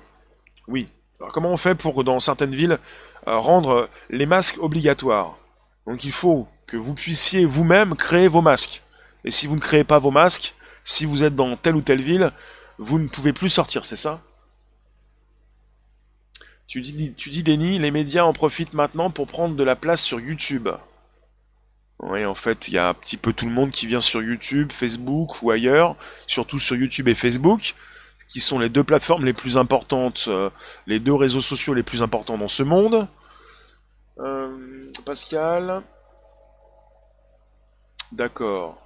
[0.69, 0.87] Oui.
[1.19, 2.79] Alors comment on fait pour, dans certaines villes,
[3.27, 5.37] euh, rendre les masques obligatoires?
[5.85, 8.81] Donc il faut que vous puissiez vous-même créer vos masques.
[9.25, 12.01] Et si vous ne créez pas vos masques, si vous êtes dans telle ou telle
[12.01, 12.31] ville,
[12.77, 14.21] vous ne pouvez plus sortir, c'est ça?
[16.67, 20.01] Tu dis, tu dis, Denis, les médias en profitent maintenant pour prendre de la place
[20.01, 20.69] sur YouTube.
[21.99, 24.21] Oui, en fait, il y a un petit peu tout le monde qui vient sur
[24.21, 25.95] YouTube, Facebook ou ailleurs,
[26.27, 27.73] surtout sur YouTube et Facebook,
[28.27, 30.49] qui sont les deux plateformes les plus importantes, euh,
[30.87, 33.07] les deux réseaux sociaux les plus importants dans ce monde.
[34.19, 35.81] Euh, Pascal.
[38.11, 38.84] D'accord.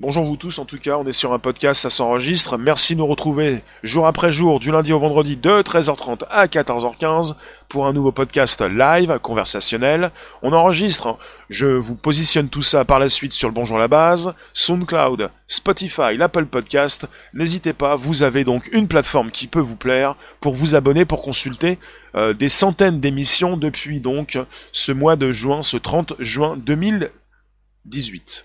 [0.00, 2.58] Bonjour vous tous, en tout cas, on est sur un podcast, ça s'enregistre.
[2.58, 7.36] Merci de nous retrouver jour après jour, du lundi au vendredi, de 13h30 à 14h15,
[7.68, 10.10] pour un nouveau podcast live, conversationnel.
[10.42, 11.16] On enregistre,
[11.48, 16.16] je vous positionne tout ça par la suite sur le Bonjour la base, SoundCloud, Spotify,
[16.16, 17.06] l'Apple Podcast.
[17.32, 21.22] N'hésitez pas, vous avez donc une plateforme qui peut vous plaire pour vous abonner, pour
[21.22, 21.78] consulter
[22.16, 24.40] euh, des centaines d'émissions depuis donc
[24.72, 28.44] ce mois de juin, ce 30 juin 2018.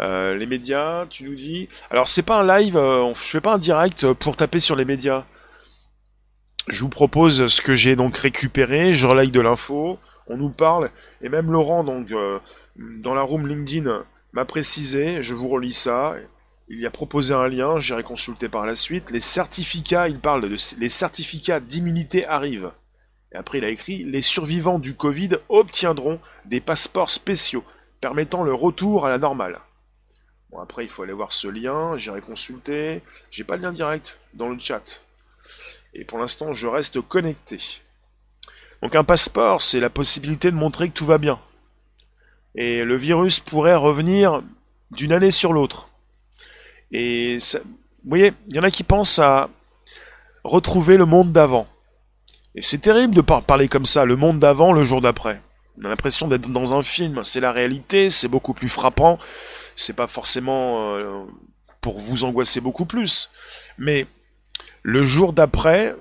[0.00, 1.68] Euh, les médias, tu nous dis.
[1.90, 4.84] Alors c'est pas un live, euh, je fais pas un direct pour taper sur les
[4.84, 5.24] médias.
[6.68, 10.90] Je vous propose ce que j'ai donc récupéré, je relaye de l'info, on nous parle,
[11.22, 12.38] et même Laurent donc euh,
[12.76, 16.14] dans la room LinkedIn m'a précisé, je vous relis ça.
[16.68, 19.10] Il y a proposé un lien, j'irai consulter par la suite.
[19.10, 22.70] Les certificats, il parle de les certificats d'immunité arrivent.
[23.32, 27.64] Et après il a écrit les survivants du Covid obtiendront des passeports spéciaux
[28.00, 29.58] permettant le retour à la normale.
[30.50, 33.02] Bon, après, il faut aller voir ce lien, j'irai consulter.
[33.30, 35.02] J'ai pas le lien direct dans le chat.
[35.94, 37.60] Et pour l'instant, je reste connecté.
[38.82, 41.38] Donc un passeport, c'est la possibilité de montrer que tout va bien.
[42.54, 44.42] Et le virus pourrait revenir
[44.90, 45.88] d'une année sur l'autre.
[46.92, 49.50] Et vous voyez, il y en a qui pensent à
[50.44, 51.66] retrouver le monde d'avant.
[52.54, 55.42] Et c'est terrible de parler comme ça, le monde d'avant, le jour d'après.
[55.80, 59.18] On a l'impression d'être dans un film, c'est la réalité, c'est beaucoup plus frappant
[59.78, 61.22] c'est pas forcément euh,
[61.80, 63.30] pour vous angoisser beaucoup plus.
[63.78, 64.06] Mais
[64.82, 65.94] le jour d'après,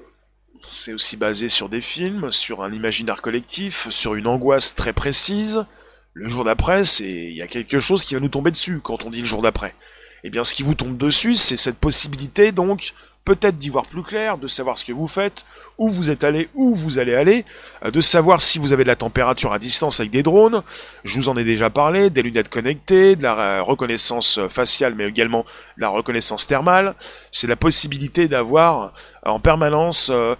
[0.63, 5.65] c'est aussi basé sur des films, sur un imaginaire collectif, sur une angoisse très précise.
[6.13, 9.05] Le jour d'après, c'est il y a quelque chose qui va nous tomber dessus quand
[9.05, 9.75] on dit le jour d'après.
[10.23, 12.93] Eh bien, ce qui vous tombe dessus, c'est cette possibilité donc
[13.27, 15.43] peut-être d'y voir plus clair, de savoir ce que vous faites,
[15.77, 17.43] où vous êtes allé, où vous allez aller,
[17.83, 20.63] euh, de savoir si vous avez de la température à distance avec des drones,
[21.03, 25.43] je vous en ai déjà parlé, des lunettes connectées, de la reconnaissance faciale, mais également
[25.75, 26.95] de la reconnaissance thermale.
[27.29, 28.93] C'est la possibilité d'avoir
[29.25, 30.35] euh, en permanence euh,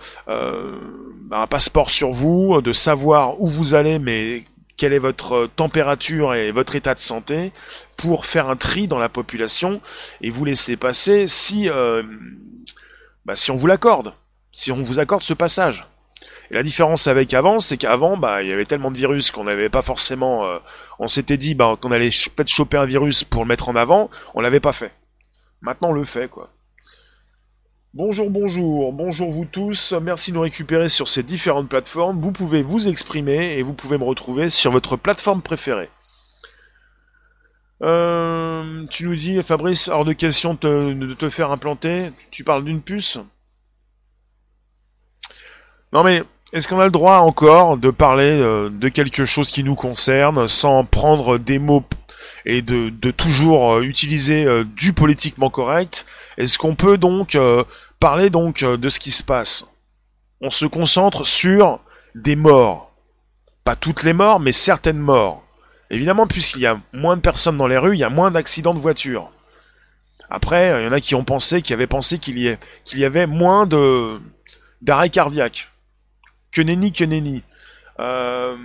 [1.30, 4.46] un passeport sur vous, de savoir où vous allez, mais
[4.78, 7.52] quelle est votre température et votre état de santé
[7.98, 9.82] pour faire un tri dans la population
[10.22, 11.70] et vous laisser passer si
[13.28, 14.14] bah, si on vous l'accorde,
[14.54, 15.86] si on vous accorde ce passage.
[16.50, 19.44] Et la différence avec avant, c'est qu'avant, bah, il y avait tellement de virus qu'on
[19.44, 20.48] n'avait pas forcément.
[20.48, 20.60] Euh,
[20.98, 24.10] on s'était dit bah, qu'on allait peut-être choper un virus pour le mettre en avant,
[24.34, 24.94] on l'avait pas fait.
[25.60, 26.50] Maintenant, on le fait, quoi.
[27.94, 29.94] Bonjour, bonjour, bonjour vous tous.
[29.94, 32.20] Merci de nous récupérer sur ces différentes plateformes.
[32.20, 35.90] Vous pouvez vous exprimer et vous pouvez me retrouver sur votre plateforme préférée.
[37.82, 42.12] Euh, tu nous dis, Fabrice, hors de question de te faire implanter.
[42.30, 43.20] Tu parles d'une puce?
[45.94, 46.24] Non mais,
[46.54, 50.48] est-ce qu'on a le droit encore de parler euh, de quelque chose qui nous concerne
[50.48, 51.86] sans prendre des mots
[52.50, 56.06] et de, toujours euh, utiliser du politiquement correct
[56.38, 57.38] Est-ce qu'on peut donc
[58.00, 59.68] parler donc de ce qui se passe?
[60.42, 61.80] On se concentre sur
[62.16, 62.92] des morts.
[63.64, 65.44] Pas toutes les morts, mais certaines morts.
[65.90, 68.74] Évidemment, puisqu'il y a moins de personnes dans les rues, il y a moins d'accidents
[68.74, 69.30] de voiture.
[70.30, 72.58] Après, il y en a qui ont pensé, qui avaient pensé qu'il y,
[72.94, 74.20] y avait moins de
[74.82, 75.70] d'arrêts cardiaques.
[76.52, 77.44] Que nenni, que nenni.
[78.00, 78.56] Euh,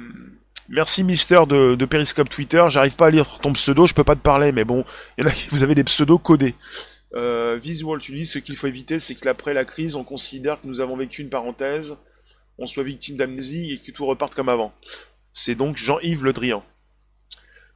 [0.72, 2.64] merci Mister de, de Periscope Twitter.
[2.68, 4.84] J'arrive pas à lire ton pseudo, je peux pas te parler, mais bon,
[5.18, 6.56] y en a, vous avez des pseudos codés.
[7.14, 10.60] Euh, Visual, tu dis ce qu'il faut éviter, c'est que après la crise, on considère
[10.60, 11.96] que nous avons vécu une parenthèse,
[12.58, 14.72] on soit victime d'amnésie et que tout reparte comme avant.
[15.32, 16.64] C'est donc Jean-Yves Le Drian.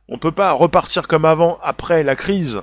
[0.09, 2.63] On peut pas repartir comme avant après la crise.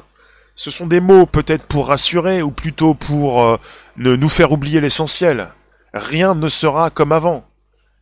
[0.56, 3.58] Ce sont des mots peut-être pour rassurer ou plutôt pour euh,
[3.98, 5.50] ne nous faire oublier l'essentiel.
[5.94, 7.46] Rien ne sera comme avant.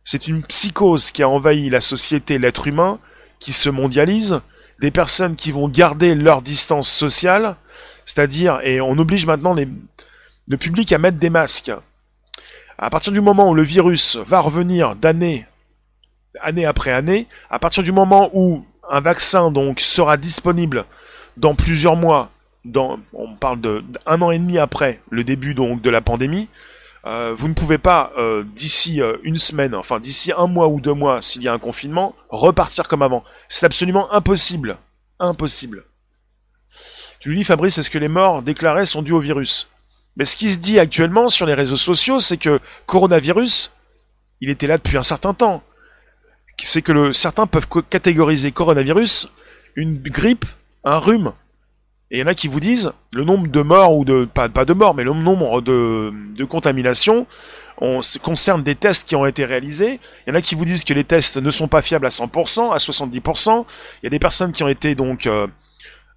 [0.04, 2.98] C'est une psychose qui a envahi la société, l'être humain,
[3.38, 4.40] qui se mondialise,
[4.80, 7.56] des personnes qui vont garder leur distance sociale,
[8.04, 11.72] c'est-à-dire, et on oblige maintenant le public à mettre des masques.
[12.78, 15.46] À partir du moment où le virus va revenir d'année,
[16.40, 20.84] année après année, à partir du moment où un vaccin donc sera disponible
[21.36, 22.30] dans plusieurs mois.
[22.74, 26.48] On parle d'un an et demi après le début donc de la pandémie.
[27.04, 30.80] Euh, vous ne pouvez pas euh, d'ici euh, une semaine, enfin d'ici un mois ou
[30.80, 33.24] deux mois, s'il y a un confinement, repartir comme avant.
[33.48, 34.78] C'est absolument impossible,
[35.18, 35.84] impossible.
[37.18, 39.68] Tu lui dis Fabrice, est-ce que les morts déclarées sont dues au virus?
[40.16, 43.72] Mais ce qui se dit actuellement sur les réseaux sociaux, c'est que coronavirus,
[44.40, 45.62] il était là depuis un certain temps
[46.66, 49.28] c'est que certains peuvent catégoriser coronavirus
[49.74, 50.44] une grippe,
[50.84, 51.32] un rhume.
[52.12, 54.48] Et il y en a qui vous disent le nombre de morts ou de pas,
[54.48, 57.26] de morts, mais le nombre de, contaminations
[57.78, 59.98] on, concerne des tests qui ont été réalisés.
[60.26, 62.10] Il y en a qui vous disent que les tests ne sont pas fiables à
[62.10, 63.64] 100%, à 70%.
[64.02, 65.46] Il y a des personnes qui ont été donc euh,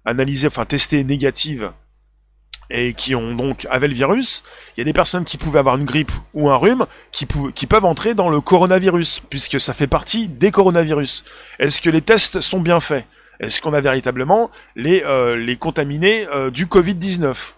[0.04, 1.72] analysées, enfin testées négatives
[2.68, 4.42] et qui ont donc avaient le virus,
[4.76, 7.26] il y a des personnes qui pouvaient avoir une grippe ou un rhume qui
[7.66, 11.24] peuvent entrer dans le coronavirus, puisque ça fait partie des coronavirus.
[11.60, 13.04] Est-ce que les tests sont bien faits?
[13.40, 17.52] Est-ce qu'on a véritablement les, euh, les contaminés euh, du Covid-19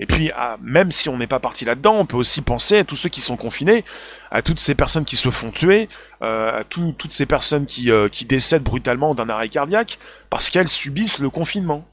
[0.00, 2.84] et puis, ah, même si on n'est pas parti là-dedans, on peut aussi penser à
[2.84, 3.84] tous ceux qui sont confinés,
[4.32, 5.88] à toutes ces personnes qui se font tuer,
[6.20, 11.20] euh, à toutes ces personnes qui, qui décèdent brutalement d'un arrêt cardiaque, parce qu'elles subissent
[11.20, 11.86] le confinement.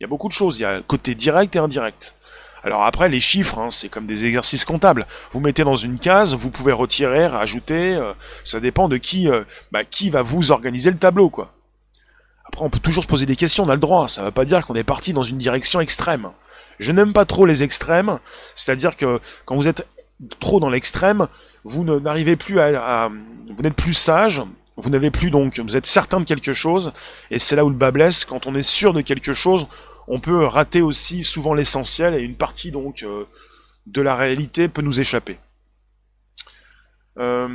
[0.00, 0.58] Il y a beaucoup de choses.
[0.58, 2.16] Il y a côté direct et indirect.
[2.64, 5.06] Alors après, les chiffres, hein, c'est comme des exercices comptables.
[5.32, 7.94] Vous mettez dans une case, vous pouvez retirer, rajouter.
[7.94, 8.12] Euh,
[8.44, 11.52] ça dépend de qui, euh, bah, qui va vous organiser le tableau, quoi.
[12.48, 13.64] Après, on peut toujours se poser des questions.
[13.64, 14.08] On a le droit.
[14.08, 16.30] Ça ne veut pas dire qu'on est parti dans une direction extrême.
[16.78, 18.18] Je n'aime pas trop les extrêmes.
[18.54, 19.86] C'est-à-dire que quand vous êtes
[20.40, 21.28] trop dans l'extrême,
[21.64, 24.42] vous n'arrivez plus à, vous n'êtes plus sage,
[24.76, 26.92] vous n'avez plus donc, vous êtes certain de quelque chose,
[27.30, 28.24] et c'est là où le bas blesse.
[28.24, 29.66] Quand on est sûr de quelque chose,
[30.06, 33.24] on peut rater aussi souvent l'essentiel, et une partie donc euh,
[33.86, 35.38] de la réalité peut nous échapper.
[37.18, 37.48] Euh,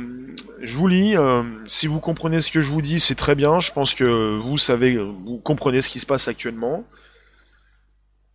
[0.60, 3.60] je vous lis, euh, si vous comprenez ce que je vous dis, c'est très bien,
[3.60, 6.84] je pense que vous savez, vous comprenez ce qui se passe actuellement.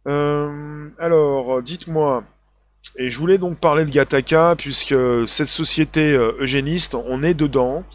[0.06, 2.24] alors, dites-moi,
[2.98, 4.96] et je voulais donc parler de Gataka, puisque
[5.28, 7.86] cette société eugéniste, on est dedans,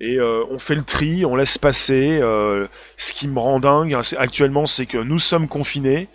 [0.00, 2.18] et euh, on fait le tri, on laisse passer.
[2.20, 6.08] Euh, ce qui me rend dingue hein, actuellement, c'est que nous sommes confinés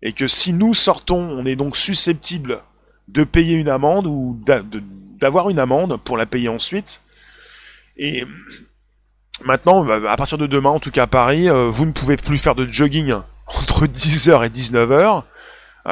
[0.00, 2.60] et que si nous sortons, on est donc susceptible
[3.08, 4.38] de payer une amende ou
[5.22, 7.00] d'avoir une amende pour la payer ensuite.
[7.96, 8.26] Et
[9.44, 12.16] maintenant, bah, à partir de demain, en tout cas à Paris, euh, vous ne pouvez
[12.16, 13.14] plus faire de jogging
[13.46, 15.22] entre 10h et 19h.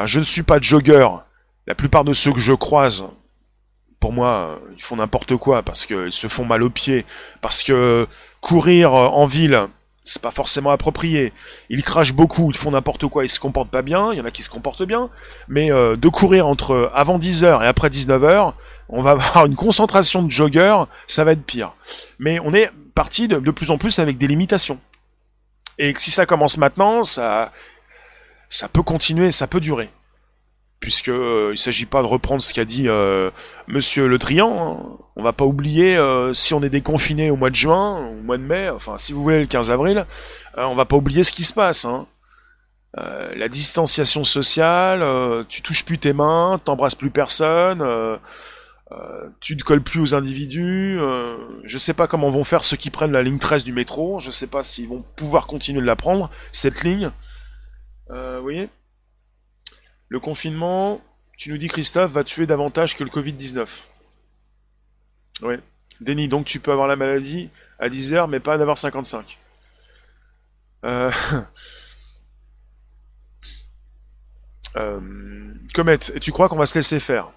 [0.05, 1.09] je ne suis pas jogger.
[1.67, 3.05] La plupart de ceux que je croise
[4.01, 7.05] pour moi, ils font n'importe quoi parce qu'ils se font mal aux pieds,
[7.43, 8.09] parce que
[8.41, 9.69] courir en ville,
[10.05, 11.35] c'est pas forcément approprié.
[11.69, 14.25] Ils crachent beaucoup, ils font n'importe quoi, ils se comportent pas bien, il y en
[14.25, 15.11] a qui se comportent bien,
[15.49, 18.55] mais euh, de courir entre avant 10h et après 19h,
[18.93, 21.73] on va avoir une concentration de joggeurs, ça va être pire.
[22.19, 24.79] Mais on est parti de, plus en plus avec des limitations.
[25.79, 27.53] Et si ça commence maintenant, ça,
[28.73, 29.91] peut continuer, ça peut durer
[30.81, 33.31] puisque euh, il s'agit pas de reprendre ce qu'a dit euh,
[33.69, 34.49] Monsieur Le Drian.
[34.51, 34.99] Hein.
[35.15, 38.39] On va pas oublier euh, si on est déconfiné au mois de juin, au mois
[38.39, 40.07] de mai, enfin si vous voulez le 15 avril,
[40.57, 41.85] on va pas oublier ce qui se passe.
[41.85, 42.07] Hein.
[42.97, 45.05] la distanciation sociale,
[45.51, 47.83] tu touches plus tes mains, t'embrasses plus personne,
[49.41, 50.99] tu ne colles plus aux individus.
[51.65, 54.21] je sais pas comment vont faire ceux qui prennent la ligne 13 du métro.
[54.21, 57.11] Je sais pas s'ils vont pouvoir continuer de la prendre cette ligne.
[58.09, 58.69] vous voyez?
[60.09, 61.01] Le confinement,
[61.39, 63.67] tu nous dis Christophe, va tuer davantage que le Covid-19.
[65.43, 65.61] Ouais.
[66.01, 69.37] Denis, donc tu peux avoir la maladie à 10h, mais pas à 9h55.
[70.85, 71.11] Euh...
[74.77, 75.01] euh...
[76.21, 77.31] Tu crois qu'on va se laisser faire?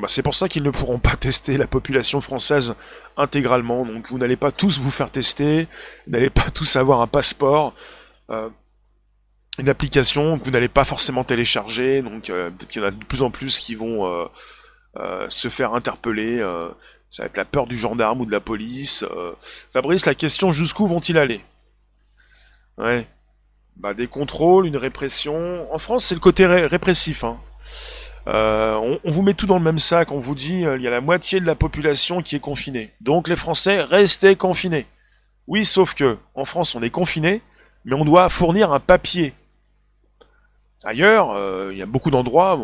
[0.00, 2.74] Bah, C'est pour ça qu'ils ne pourront pas tester la population française
[3.16, 3.84] intégralement.
[3.84, 5.68] Donc vous n'allez pas tous vous faire tester,
[6.06, 7.74] vous n'allez pas tous avoir un passeport.
[8.30, 8.48] Euh,
[9.60, 12.90] une application que vous n'allez pas forcément télécharger, donc euh, peut-être qu'il y en a
[12.90, 14.26] de plus en plus qui vont euh,
[14.96, 16.38] euh, se faire interpeller.
[17.10, 19.04] ça va être la peur du gendarme ou de la police.
[19.72, 21.40] Fabrice, la question jusqu'où vont-ils aller?
[22.78, 23.06] Ouais.
[23.76, 25.72] Bah, des contrôles, une répression.
[25.72, 27.24] En France, c'est le côté répressif.
[27.24, 27.38] Hein.
[28.26, 30.12] On, on, vous met tout dans le même sac.
[30.12, 32.92] On vous dit il y a la moitié de la population qui est confinée.
[33.00, 34.86] Donc les Français restez confinés.
[35.46, 37.42] Oui, sauf que en France, on est confiné,
[37.84, 39.34] mais on doit fournir un papier
[40.82, 42.58] Ailleurs, euh, il y a beaucoup d'endroits,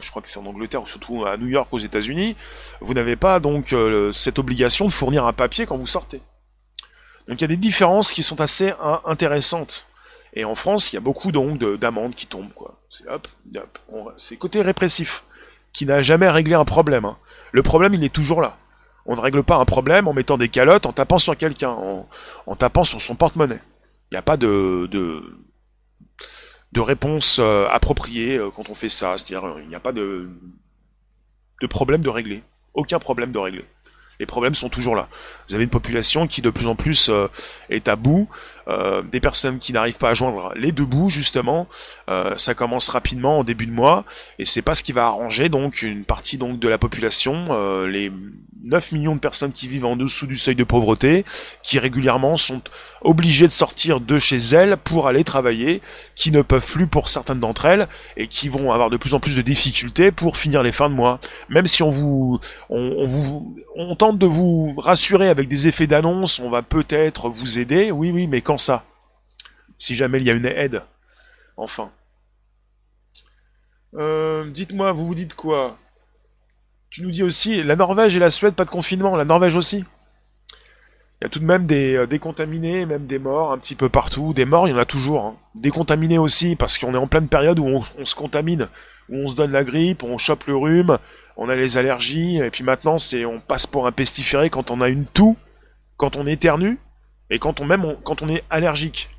[0.00, 2.36] je crois que c'est en Angleterre ou surtout à New York aux États-Unis,
[2.80, 6.20] vous n'avez pas donc euh, cette obligation de fournir un papier quand vous sortez.
[7.28, 8.72] Donc il y a des différences qui sont assez
[9.04, 9.86] intéressantes.
[10.34, 12.80] Et en France, il y a beaucoup donc d'amendes qui tombent quoi.
[12.90, 13.28] C'est hop,
[14.18, 15.24] c'est côté répressif
[15.72, 17.04] qui n'a jamais réglé un problème.
[17.04, 17.16] Hein.
[17.52, 18.56] Le problème, il est toujours là.
[19.06, 22.08] On ne règle pas un problème en mettant des calottes, en tapant sur quelqu'un, en,
[22.46, 23.60] en tapant sur son porte-monnaie.
[24.10, 25.22] Il n'y a pas de, de
[26.74, 29.16] de réponse euh, appropriée euh, quand on fait ça.
[29.16, 30.28] C'est-à-dire, euh, il n'y a pas de,
[31.62, 32.42] de problème de régler.
[32.74, 33.64] Aucun problème de régler.
[34.18, 35.08] Les problèmes sont toujours là.
[35.48, 37.10] Vous avez une population qui de plus en plus
[37.68, 38.28] est à bout,
[38.66, 41.66] des personnes qui n'arrivent pas à joindre les deux bouts justement.
[42.36, 44.04] ça commence rapidement en début de mois
[44.38, 48.10] et c'est pas ce qui va arranger donc une partie donc de la population, les
[48.64, 51.24] 9 millions de personnes qui vivent en dessous du seuil de pauvreté,
[51.62, 52.62] qui régulièrement sont
[53.02, 55.82] obligées de sortir de chez elles pour aller travailler,
[56.14, 59.20] qui ne peuvent plus pour certaines d'entre elles, et qui vont avoir de plus en
[59.20, 61.20] plus de difficultés pour finir les fins de mois.
[61.48, 62.40] Même si on vous,
[62.70, 67.58] on, vous, on tente de vous rassurer avec des effets d'annonce, on va peut-être vous
[67.58, 68.84] aider, oui, oui, mais quand ça
[69.78, 70.82] si jamais il y a une aide.
[71.56, 71.90] Enfin.
[73.94, 75.76] Euh, dites-moi, vous vous dites quoi?
[76.90, 79.84] Tu nous dis aussi, la Norvège et la Suède, pas de confinement, la Norvège aussi
[81.20, 83.88] il y a tout de même des euh, décontaminés, même des morts un petit peu
[83.88, 84.32] partout.
[84.34, 85.24] Des morts, il y en a toujours.
[85.24, 85.36] Hein.
[85.54, 88.68] Décontaminés aussi, parce qu'on est en pleine période où on, se contamine,
[89.08, 90.98] où on se donne la grippe, on chope le rhume,
[91.36, 94.80] on a les allergies, et puis maintenant c'est on passe pour un pestiféré quand on
[94.80, 95.36] a une toux,
[95.96, 96.78] quand on éternue,
[97.30, 99.10] et quand on même quand on est allergique.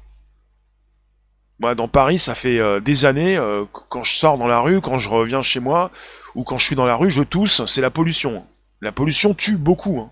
[1.59, 4.81] Moi, dans Paris, ça fait euh, des années, euh, quand je sors dans la rue,
[4.81, 5.89] quand je reviens chez moi,
[6.35, 8.45] ou quand je suis dans la rue, je tousse, c'est la pollution.
[8.81, 9.99] La pollution tue beaucoup.
[9.99, 10.11] Hein.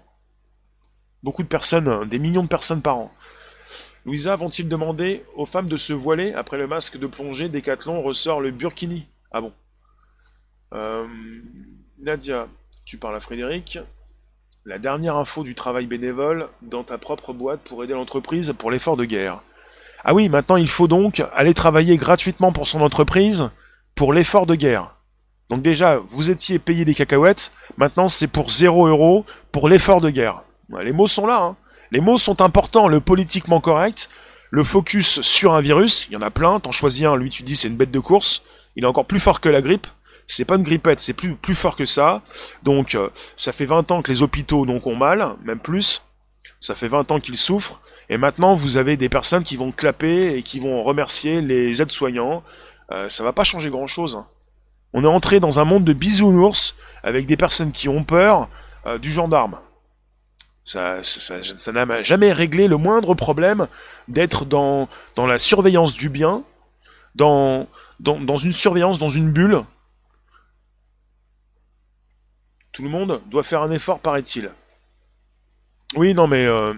[1.22, 3.12] Beaucoup de personnes, euh, des millions de personnes par an.
[4.06, 8.40] Louisa vont-ils demander aux femmes de se voiler après le masque de plongée Décathlon ressort
[8.42, 9.06] le burkini?
[9.32, 9.54] Ah bon?
[12.00, 12.48] Nadia,
[12.86, 13.80] tu parles à Frédéric.
[14.66, 18.96] La dernière info du travail bénévole dans ta propre boîte pour aider l'entreprise pour l'effort
[18.96, 19.42] de guerre.
[20.06, 23.50] Ah oui, maintenant il faut donc aller travailler gratuitement pour son entreprise
[23.94, 24.96] pour l'effort de guerre.
[25.50, 30.10] Donc déjà, vous étiez payé des cacahuètes, maintenant c'est pour 0 euros pour l'effort de
[30.10, 30.44] guerre.
[30.82, 31.42] Les mots sont là.
[31.42, 31.56] Hein.
[31.92, 32.88] Les mots sont importants.
[32.88, 34.10] Le politiquement correct,
[34.50, 36.62] le focus sur un virus, il y en a plein.
[36.62, 38.44] T'en choisis un, lui tu dis c'est une bête de course.
[38.78, 39.88] Il est encore plus fort que la grippe.
[40.28, 42.22] C'est pas une grippette, c'est plus, plus fort que ça.
[42.64, 46.04] Donc euh, ça fait 20 ans que les hôpitaux donc ont mal, même plus.
[46.60, 47.82] Ça fait 20 ans qu'ils souffrent.
[48.10, 52.44] Et maintenant vous avez des personnes qui vont clapper et qui vont remercier les aides-soignants.
[52.92, 54.16] Euh, ça va pas changer grand-chose.
[54.16, 54.28] Hein.
[54.94, 58.50] On est entré dans un monde de bisounours avec des personnes qui ont peur
[58.86, 59.58] euh, du gendarme.
[60.66, 61.02] Ça,
[61.74, 63.68] n'a jamais réglé le moindre problème
[64.08, 66.44] d'être dans, dans la surveillance du bien,
[67.16, 67.68] dans,
[68.00, 69.64] dans, une surveillance, dans une bulle.
[72.74, 74.52] Tout le monde doit faire un effort, paraît-il.
[75.96, 76.74] Oui, non, mais euh,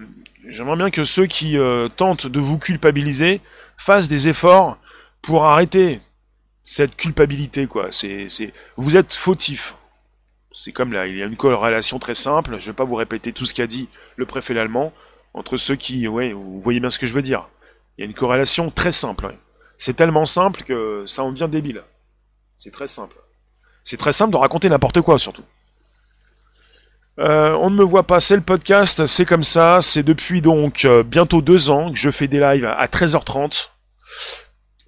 [0.48, 3.40] j'aimerais bien que ceux qui euh, tentent de vous culpabiliser
[3.78, 4.78] fassent des efforts
[5.22, 6.00] pour arrêter
[6.62, 7.88] cette culpabilité, quoi.
[7.92, 8.28] C'est,
[8.76, 9.74] vous êtes fautif.
[10.52, 12.94] C'est comme là, il y a une corrélation très simple, je ne vais pas vous
[12.94, 14.92] répéter tout ce qu'a dit le préfet allemand,
[15.32, 17.48] entre ceux qui, ouais, vous voyez bien ce que je veux dire.
[17.96, 19.34] Il y a une corrélation très simple.
[19.78, 21.82] C'est tellement simple que ça en devient débile.
[22.58, 23.16] C'est très simple.
[23.84, 25.44] C'est très simple de raconter n'importe quoi surtout.
[27.18, 30.84] Euh, on ne me voit pas, c'est le podcast, c'est comme ça, c'est depuis donc
[30.84, 33.70] euh, bientôt deux ans que je fais des lives à 13h30,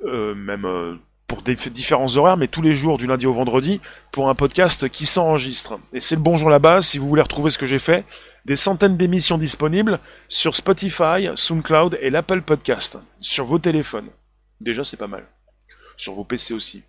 [0.04, 3.80] euh, même pour des différents horaires, mais tous les jours du lundi au vendredi,
[4.12, 5.78] pour un podcast qui s'enregistre.
[5.94, 8.04] Et c'est le bonjour là-bas, si vous voulez retrouver ce que j'ai fait,
[8.44, 9.98] des centaines d'émissions disponibles
[10.28, 14.08] sur Spotify, SoundCloud et l'Apple Podcast, sur vos téléphones.
[14.60, 15.24] Déjà, c'est pas mal.
[15.96, 16.82] Sur vos PC aussi.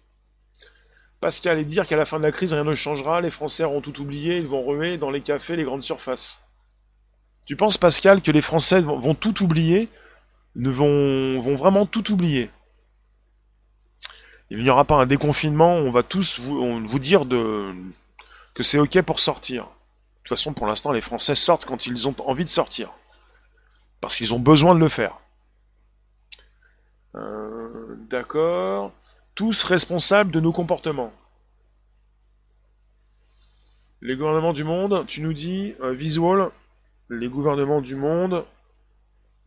[1.22, 3.82] Pascal, et dire qu'à la fin de la crise, rien ne changera, les Français auront
[3.82, 6.42] tout oublié, ils vont ruer dans les cafés, les grandes surfaces.
[7.46, 9.90] Tu penses, Pascal, que les Français vont tout oublier,
[10.56, 12.50] ne vont, vraiment tout oublier?
[14.50, 17.74] Il n'y aura pas un déconfinement, on va tous vous, vous dire de,
[18.56, 19.64] que c'est ok pour sortir.
[19.64, 19.70] De
[20.24, 22.94] toute façon, pour l'instant, les Français sortent quand ils ont envie de sortir.
[24.02, 25.20] Parce qu'ils ont besoin de le faire.
[27.16, 28.92] Euh, d'accord.
[29.40, 31.14] Tous responsables de nos comportements.
[34.02, 36.52] Les gouvernements du monde, tu nous dis, euh, visual,
[37.10, 38.44] les gouvernements du monde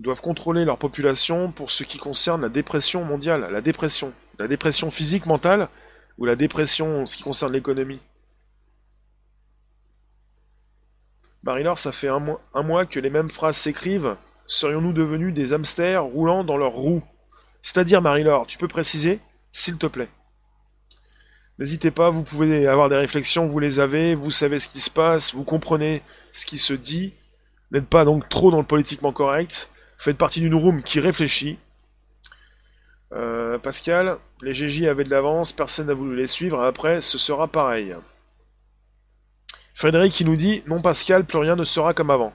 [0.00, 3.46] doivent contrôler leur population pour ce qui concerne la dépression mondiale.
[3.52, 4.14] La dépression.
[4.38, 5.68] La dépression physique, mentale,
[6.16, 8.00] ou la dépression en ce qui concerne l'économie?
[11.42, 14.16] Marie-Laure, ça fait un mois, un mois que les mêmes phrases s'écrivent.
[14.46, 17.02] Serions-nous devenus des hamsters roulant dans leurs roues?
[17.60, 19.20] C'est-à-dire, Marie-Laure, tu peux préciser,
[19.52, 20.08] s'il te plaît
[21.58, 24.90] N'hésitez pas, vous pouvez avoir des réflexions, vous les avez, vous savez ce qui se
[24.90, 27.12] passe, vous comprenez ce qui se dit.
[27.70, 29.70] N'êtes pas donc trop dans le politiquement correct.
[29.98, 31.58] Faites partie d'une room qui réfléchit.
[33.12, 37.46] Euh, Pascal, les GJ avaient de l'avance, personne n'a voulu les suivre, après ce sera
[37.46, 37.94] pareil.
[39.74, 42.32] Frédéric qui nous dit Non, Pascal, plus rien ne sera comme avant.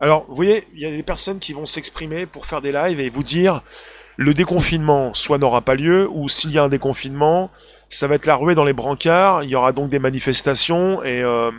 [0.00, 2.98] Alors, vous voyez, il y a des personnes qui vont s'exprimer pour faire des lives
[2.98, 3.62] et vous dire
[4.16, 7.50] le déconfinement soit n'aura pas lieu, ou s'il y a un déconfinement,
[7.88, 11.22] ça va être la ruée dans les brancards, il y aura donc des manifestations et
[11.22, 11.50] euh,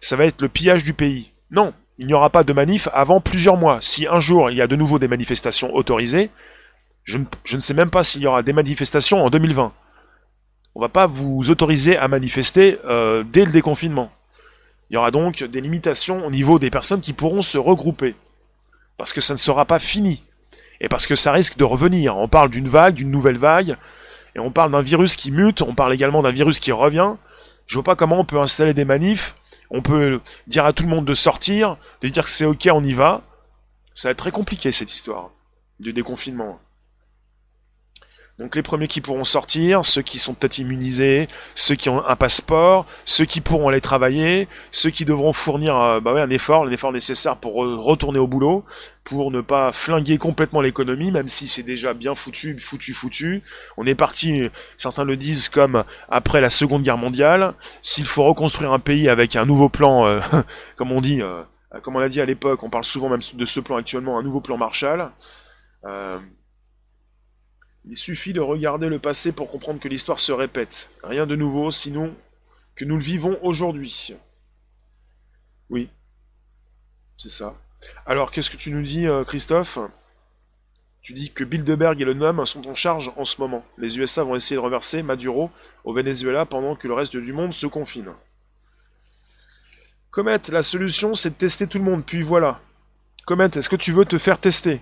[0.00, 1.32] ça va être le pillage du pays.
[1.50, 3.78] Non, il n'y aura pas de manif avant plusieurs mois.
[3.80, 6.30] Si un jour il y a de nouveau des manifestations autorisées,
[7.04, 9.72] je ne, sais même pas s'il y aura des manifestations en 2020.
[10.76, 14.12] On va pas vous autoriser à manifester euh, dès le déconfinement.
[14.88, 18.14] Il y aura donc des limitations au niveau des personnes qui pourront se regrouper.
[18.96, 20.22] Parce que ça ne sera pas fini.
[20.80, 22.16] Et parce que ça risque de revenir.
[22.16, 23.76] On parle d'une vague, d'une nouvelle vague.
[24.34, 25.62] Et on parle d'un virus qui mute.
[25.62, 27.14] On parle également d'un virus qui revient.
[27.66, 29.34] Je vois pas comment on peut installer des manifs.
[29.70, 32.82] On peut dire à tout le monde de sortir, de dire que c'est ok, on
[32.82, 33.22] y va.
[33.94, 35.30] Ça va être très compliqué cette histoire
[35.78, 36.58] du déconfinement.
[38.40, 42.16] Donc les premiers qui pourront sortir, ceux qui sont peut-être immunisés, ceux qui ont un
[42.16, 46.90] passeport, ceux qui pourront aller travailler, ceux qui devront fournir euh, bah un effort, l'effort
[46.90, 48.64] nécessaire pour retourner au boulot,
[49.04, 53.42] pour ne pas flinguer complètement l'économie, même si c'est déjà bien foutu, foutu, foutu.
[53.76, 57.52] On est parti, certains le disent, comme après la Seconde Guerre mondiale.
[57.82, 60.20] S'il faut reconstruire un pays avec un nouveau plan, euh,
[60.76, 61.42] comme on dit, euh,
[61.82, 64.22] comme on l'a dit à l'époque, on parle souvent même de ce plan actuellement, un
[64.22, 65.10] nouveau plan Marshall.
[67.86, 70.90] Il suffit de regarder le passé pour comprendre que l'histoire se répète.
[71.02, 72.14] Rien de nouveau, sinon
[72.74, 74.14] que nous le vivons aujourd'hui.
[75.70, 75.88] Oui,
[77.16, 77.54] c'est ça.
[78.06, 79.78] Alors, qu'est-ce que tu nous dis, euh, Christophe?
[81.02, 83.64] Tu dis que Bilderberg et le NOM sont en charge en ce moment.
[83.78, 85.50] Les USA vont essayer de reverser Maduro
[85.84, 88.12] au Venezuela pendant que le reste du monde se confine.
[90.10, 92.60] Comet, la solution c'est de tester tout le monde, puis voilà.
[93.26, 94.80] Comet, est-ce que tu veux te faire tester?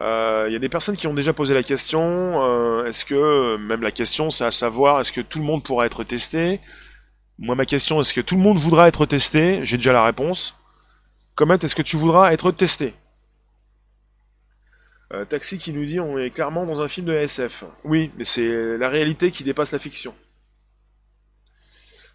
[0.00, 2.00] Il euh, y a des personnes qui ont déjà posé la question.
[2.44, 5.86] Euh, est-ce que même la question, c'est à savoir, est-ce que tout le monde pourra
[5.86, 6.60] être testé?
[7.38, 9.64] Moi, ma question, est-ce que tout le monde voudra être testé?
[9.64, 10.56] J'ai déjà la réponse.
[11.34, 12.94] Comment est-ce que tu voudras être testé?
[15.12, 17.64] Euh, Taxi qui nous dit on est clairement dans un film de SF.
[17.82, 20.14] Oui, mais c'est la réalité qui dépasse la fiction.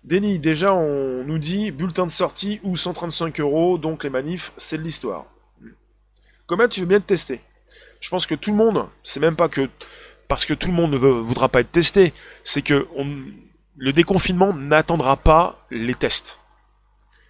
[0.05, 4.77] Denis, déjà on nous dit bulletin de sortie ou 135 euros, donc les manifs, c'est
[4.77, 5.25] de l'histoire.
[6.45, 7.41] Comment tu veux bien te tester?
[8.03, 9.69] Je pense que tout le monde, c'est même pas que
[10.27, 12.11] parce que tout le monde ne voudra pas être testé,
[12.43, 12.85] c'est que
[13.77, 16.39] le déconfinement n'attendra pas les tests.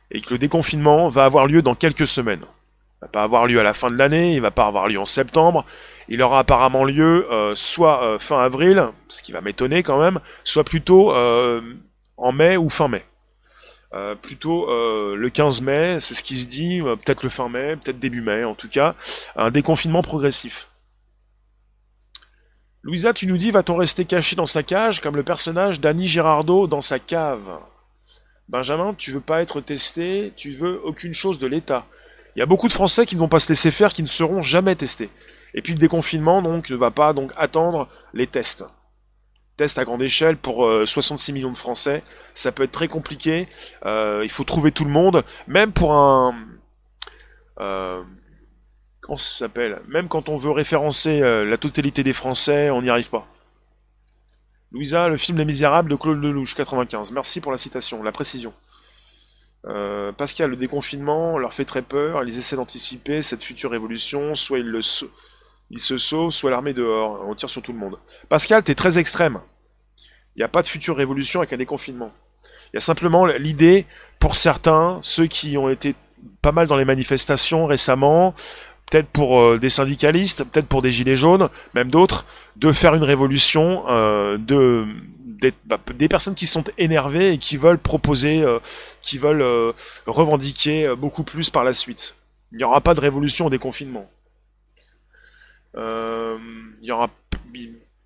[0.10, 2.42] Et que le déconfinement va avoir lieu dans quelques semaines.
[2.42, 5.00] Il va pas avoir lieu à la fin de l'année, il va pas avoir lieu
[5.00, 5.64] en septembre.
[6.10, 10.20] Il aura apparemment lieu euh, soit euh, fin avril, ce qui va m'étonner quand même,
[10.44, 11.62] soit plutôt euh,
[12.18, 13.06] en mai ou fin mai.
[14.22, 18.22] Plutôt le 15 mai, c'est ce qui se dit, peut-être le fin mai, peut-être début
[18.22, 18.96] mai en tout cas,
[19.36, 20.70] un déconfinement progressif.
[22.82, 26.68] Louisa, tu nous dis, va-t-on rester caché dans sa cage comme le personnage d'Annie Girardot
[26.68, 27.60] dans sa cave?
[28.50, 31.86] Benjamin, tu veux pas être testé, tu veux aucune chose de l'État.
[32.36, 34.08] Il y a beaucoup de Français qui ne vont pas se laisser faire, qui ne
[34.08, 35.10] seront jamais testés.
[35.54, 38.66] Et puis le déconfinement, donc, ne va pas attendre les tests.
[39.58, 43.48] Tests à grande échelle pour 66 euh, millions de Français, ça peut être très compliqué.
[43.86, 46.36] Euh, il faut trouver tout le monde, même pour un.
[47.60, 48.02] Euh,
[49.02, 49.82] Comment ça s'appelle?
[49.90, 53.28] Même quand on veut référencer la totalité des Français, on n'y arrive pas.
[54.72, 57.12] Louisa, le film Les Misérables de Claude Lelouch, 95.
[57.12, 58.54] Merci pour la citation, la précision.
[60.18, 62.24] Pascal, le déconfinement leur fait très peur.
[62.24, 64.36] Ils essaient d'anticiper cette future révolution.
[64.36, 64.80] Soit ils, le
[65.74, 67.26] ils se sauvent, soit l'armée dehors.
[67.28, 67.98] On tire sur tout le monde.
[68.30, 69.40] Pascal, t'es très extrême.
[70.36, 72.12] Il n'y a pas de future révolution avec un déconfinement.
[72.72, 73.86] Il y a simplement l'idée,
[74.20, 75.96] pour certains, ceux qui ont été
[76.44, 78.36] pas mal dans les manifestations récemment,
[78.90, 83.04] peut-être pour euh, des syndicalistes, peut-être pour des gilets jaunes, même d'autres, de faire une
[83.04, 84.86] révolution, euh, de
[85.66, 88.60] bah, des personnes qui sont énervées et qui veulent proposer, euh,
[89.02, 89.74] qui veulent
[90.06, 92.16] revendiquer beaucoup plus par la suite.
[92.52, 94.08] Il n'y aura pas de révolution au déconfinement.
[95.76, 97.10] Il y aura,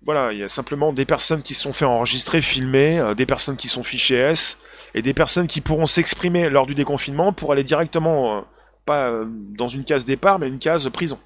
[0.02, 3.68] voilà, il y a simplement des personnes qui sont fait enregistrer, filmer, des personnes qui
[3.68, 4.58] sont fichées S,
[4.94, 8.44] et des personnes qui pourront s'exprimer lors du déconfinement pour aller directement
[8.88, 11.18] pas euh, dans une case départ, mais une case prison.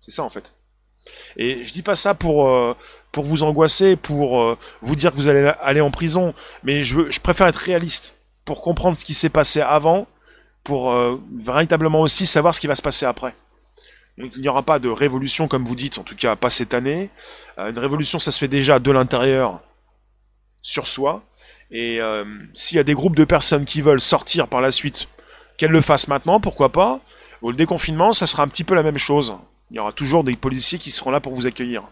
[0.00, 0.52] C'est ça en fait.
[1.36, 2.74] Et je dis pas ça pour, euh,
[3.12, 6.34] pour vous angoisser, pour euh, vous dire que vous allez aller en prison,
[6.64, 10.08] mais je, veux, je préfère être réaliste, pour comprendre ce qui s'est passé avant,
[10.64, 10.92] pour
[11.32, 13.34] véritablement aussi savoir ce qui va se passer après.
[14.18, 17.10] Il n'y aura pas de révolution comme vous dites, en tout cas pas cette année.
[17.58, 19.60] une révolution ça se fait déjà de l'intérieur
[20.62, 21.22] sur soi.
[21.70, 22.00] Et
[22.54, 25.08] s'il y a des groupes de personnes qui veulent sortir par la suite
[25.56, 27.00] qu'elle le fasse maintenant, pourquoi pas.
[27.42, 29.36] Au déconfinement, ça sera un petit peu la même chose.
[29.70, 31.82] Il y aura toujours des policiers qui seront là pour vous accueillir.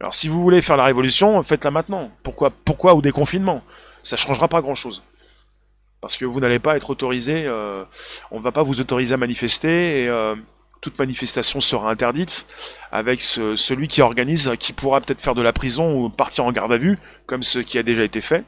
[0.00, 2.10] Alors si vous voulez faire la révolution, faites-la maintenant.
[2.22, 3.62] Pourquoi, pourquoi au déconfinement?
[4.02, 5.02] Ça changera pas grand-chose.
[6.00, 7.84] Parce que vous n'allez pas être autorisé, euh,
[8.30, 10.34] on ne va pas vous autoriser à manifester et euh,
[10.84, 12.44] toute manifestation sera interdite
[12.92, 16.72] avec celui qui organise, qui pourra peut-être faire de la prison ou partir en garde
[16.72, 18.44] à vue, comme ce qui a déjà été fait.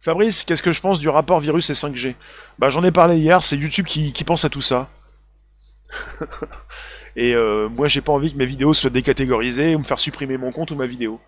[0.00, 2.14] Fabrice, qu'est-ce que je pense du rapport virus et 5G
[2.60, 4.88] Bah j'en ai parlé hier, c'est YouTube qui, pense à tout ça.
[7.16, 10.36] et euh, moi j'ai pas envie que mes vidéos soient décatégorisées ou me faire supprimer
[10.36, 11.20] mon compte ou ma vidéo.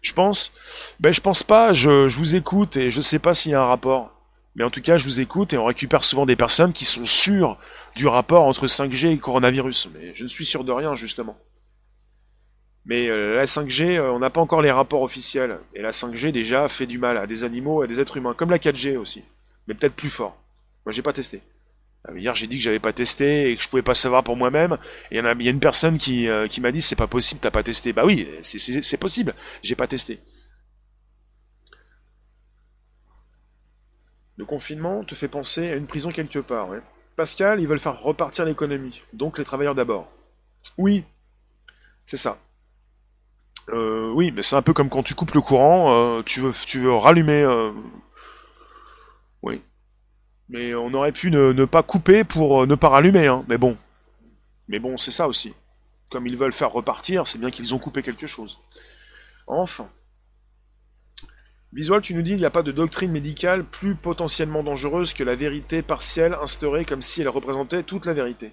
[0.00, 0.54] Je pense
[1.00, 3.66] Ben je pense pas, je, vous écoute et je sais pas s'il y a un
[3.66, 4.10] rapport.
[4.54, 7.04] Mais en tout cas je vous écoute et on récupère souvent des personnes qui sont
[7.04, 7.58] sûres
[7.96, 9.90] du rapport entre 5G et coronavirus.
[9.94, 11.38] Mais je ne suis sûr de rien justement.
[12.84, 15.58] Mais euh, la 5G, euh, on n'a pas encore les rapports officiels.
[15.74, 18.34] Et la 5G déjà fait du mal à des animaux et à des êtres humains,
[18.34, 19.22] comme la 4G aussi.
[19.68, 20.36] Mais peut-être plus fort.
[20.84, 21.42] Moi j'ai pas testé.
[22.08, 24.36] Euh, hier, j'ai dit que j'avais pas testé et que je pouvais pas savoir pour
[24.36, 24.78] moi-même.
[25.10, 27.50] Et il y, a, une personne qui, euh, qui m'a dit c'est pas possible, t'as
[27.50, 27.92] pas testé.
[27.92, 30.18] Bah oui, c'est possible, j'ai pas testé.
[34.36, 36.68] Le confinement te fait penser à une prison quelque part.
[37.16, 40.10] Pascal, ils veulent faire repartir l'économie, donc les travailleurs d'abord.
[40.78, 41.04] Oui,
[42.06, 42.38] c'est ça.
[43.68, 46.80] Euh, oui, mais c'est un peu comme quand tu coupes le courant, tu, veux, tu
[46.80, 47.44] veux rallumer.
[49.42, 49.62] Oui.
[50.48, 53.44] Mais on aurait pu ne, pas couper pour euh, ne pas rallumer, hein.
[53.48, 53.76] Mais bon.
[54.68, 55.54] Mais bon, c'est ça aussi.
[56.10, 58.60] Comme ils veulent faire repartir, c'est bien qu'ils ont coupé quelque chose.
[59.46, 59.88] Enfin.
[61.72, 65.24] Visual, tu nous dis qu'il n'y a pas de doctrine médicale plus potentiellement dangereuse que
[65.24, 68.52] la vérité partielle instaurée comme si elle représentait toute la vérité.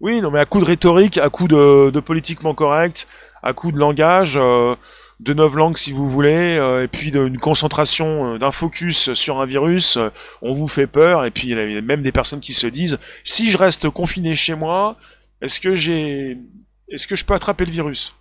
[0.00, 3.08] Oui, non, mais à coup de rhétorique, à coup de, politiquement correct,
[3.42, 4.74] à coup de langage, euh,
[5.20, 9.46] de langues si vous voulez, euh, et puis d'une concentration, euh, d'un focus sur un
[9.46, 9.98] virus,
[10.42, 12.98] on vous fait peur, et puis il y a même des personnes qui se disent
[13.24, 14.98] si je reste confiné chez moi,
[15.40, 16.36] est-ce que j'ai,
[16.90, 18.14] est-ce que je peux attraper le virus?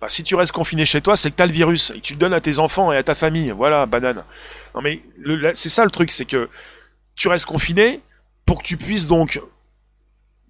[0.00, 2.14] Bah, si tu restes confiné chez toi, c'est que tu as le virus et tu
[2.14, 3.50] le donnes à tes enfants et à ta famille.
[3.50, 4.24] Voilà, banane.
[4.74, 5.02] Non mais
[5.54, 6.48] c'est ça le truc, c'est que
[7.14, 8.00] tu restes confiné
[8.44, 9.40] pour que tu puisses donc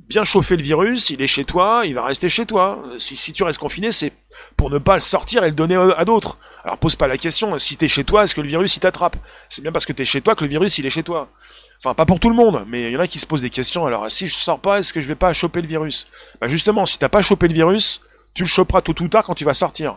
[0.08, 2.84] bien chauffer le virus, il est chez toi, il va rester chez toi.
[2.98, 4.12] Si, si tu restes confiné, c'est
[4.56, 6.38] pour ne pas le sortir et le donner à d'autres.
[6.64, 9.16] Alors pose pas la question, si t'es chez toi, est-ce que le virus il t'attrape?
[9.48, 11.28] C'est bien parce que t'es chez toi que le virus il est chez toi.
[11.78, 13.50] Enfin, pas pour tout le monde, mais il y en a qui se posent des
[13.50, 13.86] questions.
[13.86, 16.08] Alors, si je sors pas, est-ce que je vais pas choper le virus?
[16.40, 18.00] Bah justement, si t'as pas chopé le virus,
[18.36, 19.96] tu le choperas tôt ou tard quand tu vas sortir.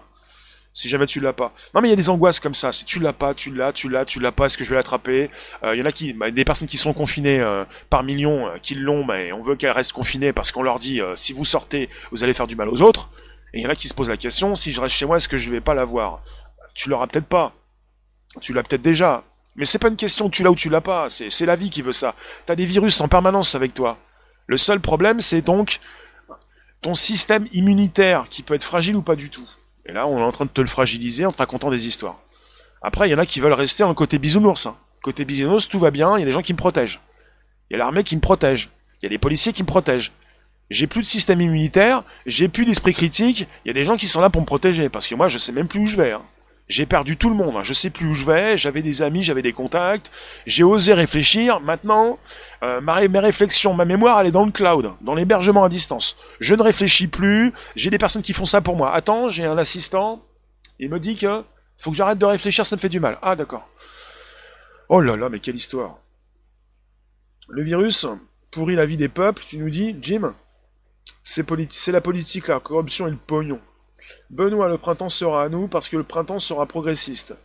[0.73, 1.51] Si jamais tu l'as pas.
[1.75, 2.71] Non mais il y a des angoisses comme ça.
[2.71, 4.45] Si tu l'as pas, tu l'as, tu l'as, tu l'as pas.
[4.45, 5.29] Est-ce que je vais l'attraper?
[5.63, 8.47] Il euh, y en a qui, bah, des personnes qui sont confinées euh, par millions,
[8.47, 11.43] euh, qui l'ont, mais on veut qu'elles restent confinées parce qu'on leur dit si vous
[11.43, 13.09] sortez, vous allez faire du mal aux autres.
[13.53, 15.17] Et il y en a qui se posent la question si je reste chez moi,
[15.17, 16.21] est-ce que je vais pas l'avoir
[16.75, 17.51] Tu l'auras peut-être pas.
[18.39, 19.23] Tu l'as peut-être déjà.
[19.57, 21.09] Mais c'est pas une question tu l'as ou tu l'as pas.
[21.09, 22.15] C'est la vie qui veut ça.
[22.45, 23.97] T'as des virus en permanence avec toi.
[24.47, 25.81] Le seul problème, c'est donc
[26.81, 29.47] ton système immunitaire qui peut être fragile ou pas du tout.
[29.85, 32.19] Et là, on est en train de te le fragiliser en te racontant des histoires.
[32.81, 34.65] Après, il y en a qui veulent rester en côté bisounours.
[34.65, 34.77] Hein.
[35.01, 37.01] Côté bisounours, tout va bien, il y a des gens qui me protègent.
[37.69, 38.69] Il y a l'armée qui me protège.
[39.01, 40.11] Il y a des policiers qui me protègent.
[40.69, 44.07] J'ai plus de système immunitaire, j'ai plus d'esprit critique, il y a des gens qui
[44.07, 46.11] sont là pour me protéger, parce que moi, je sais même plus où je vais.
[46.11, 46.21] Hein.
[46.69, 47.63] J'ai perdu tout le monde, hein.
[47.63, 50.11] je sais plus où je vais, j'avais des amis, j'avais des contacts,
[50.45, 52.19] j'ai osé réfléchir, maintenant,
[52.61, 56.15] euh, ma, mes réflexions, ma mémoire, elle est dans le cloud, dans l'hébergement à distance.
[56.39, 58.93] Je ne réfléchis plus, j'ai des personnes qui font ça pour moi.
[58.93, 60.23] Attends, j'ai un assistant,
[60.77, 61.43] il me dit que
[61.79, 63.17] faut que j'arrête de réfléchir, ça me fait du mal.
[63.23, 63.67] Ah d'accord.
[64.89, 65.97] Oh là là, mais quelle histoire.
[67.47, 68.05] Le virus
[68.51, 70.35] pourrit la vie des peuples, tu nous dis, Jim?
[71.23, 73.59] C'est la politique, la corruption et le pognon.
[74.29, 77.35] Benoît, le printemps sera à nous parce que le printemps sera progressiste,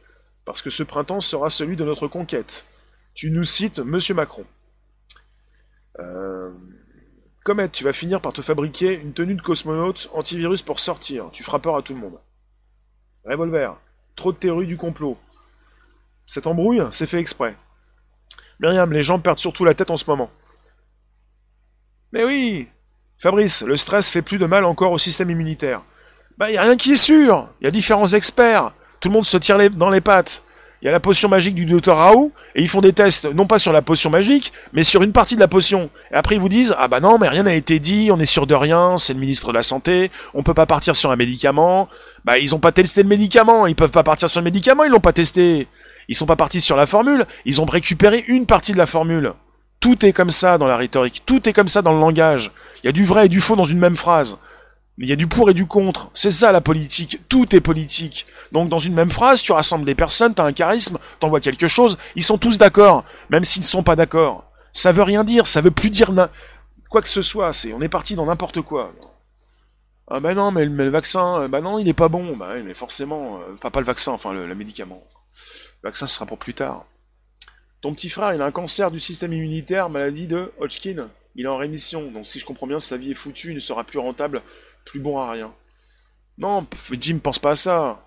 [0.45, 2.65] parce que ce printemps sera celui de notre conquête.
[3.15, 4.45] Tu nous cites Monsieur Macron.
[6.01, 6.51] Euh...
[7.45, 11.29] Comet, tu vas finir par te fabriquer une tenue de cosmonaute antivirus pour sortir.
[11.33, 12.19] Tu feras à tout le monde.
[13.27, 13.77] Revolver.
[14.17, 15.19] Trop de théories du complot.
[16.27, 17.55] Cette embrouille, c'est fait exprès.
[18.61, 20.31] Myriam, les gens perdent surtout la tête en ce moment.
[22.13, 22.69] Mais oui
[23.19, 25.83] Fabrice, le stress fait plus de mal encore au système immunitaire.
[26.39, 27.49] Bah, il a rien qui est sûr.
[27.61, 28.73] Il y a différents experts.
[29.01, 30.43] Tout le monde se tire dans les pattes.
[30.85, 33.47] Il y a la potion magique du docteur Raoult, et ils font des tests, non
[33.47, 35.89] pas sur la potion magique, mais sur une partie de la potion.
[36.13, 38.27] Et après, ils vous disent, ah bah non, mais rien n'a été dit, on est
[38.27, 41.17] sûr de rien, c'est le ministre de la Santé, on peut pas partir sur un
[41.17, 41.89] médicament.
[42.27, 44.91] Bah, ils ont pas testé le médicament, ils peuvent pas partir sur le médicament, ils
[44.91, 45.69] l'ont pas testé.
[46.09, 49.33] Ils sont pas partis sur la formule, ils ont récupéré une partie de la formule.
[49.81, 52.53] Tout est comme ça dans la rhétorique, tout est comme ça dans le langage.
[52.83, 54.37] Il y a du vrai et du faux dans une même phrase.
[54.97, 56.11] Mais il y a du pour et du contre.
[56.15, 57.21] C'est ça la politique.
[57.29, 58.27] Tout est politique.
[58.53, 61.99] Donc dans une même phrase, tu rassembles des personnes, t'as un charisme, t'envoies quelque chose,
[62.15, 64.45] ils sont tous d'accord, même s'ils ne sont pas d'accord.
[64.73, 66.13] Ça veut rien dire, ça veut plus dire
[66.91, 67.51] quoi que ce soit.
[67.75, 68.93] On est parti dans n'importe quoi.
[70.07, 72.37] Ah bah non, mais le, vaccin, euh, bah non, il est pas bon.
[72.37, 75.03] Bah mais forcément, euh, enfin pas le vaccin, enfin le, médicament.
[75.83, 76.85] Le vaccin, sera pour plus tard.
[77.81, 81.09] Ton petit frère, il a un cancer du système immunitaire, maladie de Hodgkin.
[81.37, 83.61] Il est en rémission, donc si je comprends bien, sa vie est foutue, il ne
[83.61, 84.43] sera plus rentable
[84.85, 85.55] plus bon à rien.
[86.39, 86.67] Non,
[87.01, 88.07] Jim pense pas à ça.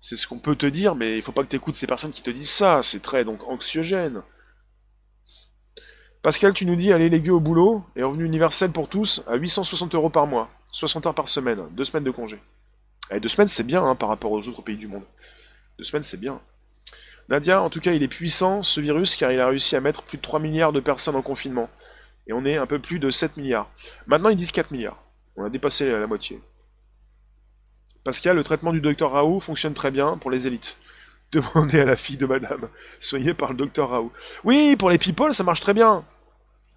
[0.00, 2.10] C'est ce qu'on peut te dire, mais il faut pas que tu écoutes ces personnes
[2.10, 2.82] qui te disent ça.
[2.82, 4.22] C'est très donc anxiogène.
[6.22, 9.94] Pascal, tu nous dis aller léguer au boulot et revenu universel pour tous à 860
[9.94, 12.36] euros par mois, 60 heures par semaine, deux semaines de congé.
[13.10, 15.04] Et eh, deux semaines, c'est bien hein, par rapport aux autres pays du monde.
[15.76, 16.40] Deux semaines, c'est bien.
[17.28, 20.02] Nadia, en tout cas, il est puissant, ce virus, car il a réussi à mettre
[20.02, 21.68] plus de 3 milliards de personnes en confinement.
[22.26, 23.70] Et on est un peu plus de 7 milliards.
[24.06, 25.03] Maintenant, ils disent 4 milliards.
[25.36, 26.40] On a dépassé la moitié.
[28.04, 30.76] Pascal, le traitement du docteur Raoult fonctionne très bien pour les élites.
[31.32, 32.68] Demandez à la fille de madame,
[33.00, 34.12] soignée par le docteur Raoult.
[34.44, 36.04] Oui, pour les people, ça marche très bien.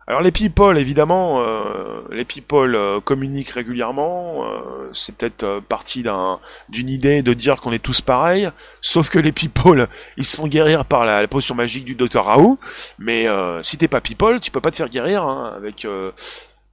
[0.10, 4.46] Alors les people, évidemment, euh, les people euh, communiquent régulièrement.
[4.46, 6.40] Euh, c'est peut-être parti d'un,
[6.70, 8.50] d'une idée de dire qu'on est tous pareils.
[8.80, 12.58] Sauf que les people, ils se font guérir par la, potion magique du docteur Raoult.
[13.00, 13.28] Mais
[13.64, 15.86] si t'es pas people, tu peux pas te faire guérir hein, avec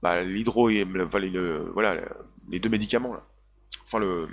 [0.05, 1.99] bah, l'hydro et le, voilà
[2.51, 3.17] les deux médicaments.
[3.85, 4.27] Enfin le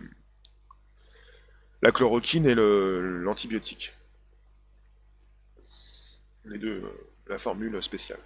[1.81, 3.95] la chloroquine et le l'antibiotique.
[6.45, 6.83] Les deux,
[7.27, 8.21] la formule spéciale.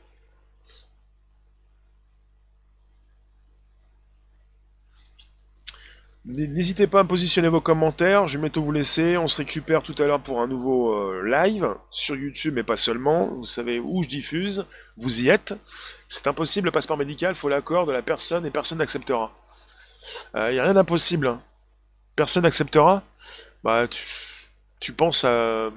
[6.28, 9.94] N'hésitez pas à positionner vos commentaires, je vais bientôt vous laisser, on se récupère tout
[9.98, 14.02] à l'heure pour un nouveau euh, live sur YouTube mais pas seulement, vous savez où
[14.02, 14.66] je diffuse,
[14.96, 15.54] vous y êtes.
[16.08, 19.30] C'est impossible, le passeport médical, faut l'accord de la personne et personne n'acceptera.
[20.34, 21.28] Il euh, n'y a rien d'impossible.
[21.28, 21.40] Hein.
[22.16, 23.04] Personne n'acceptera
[23.62, 23.86] Bah
[24.80, 25.70] tu penses à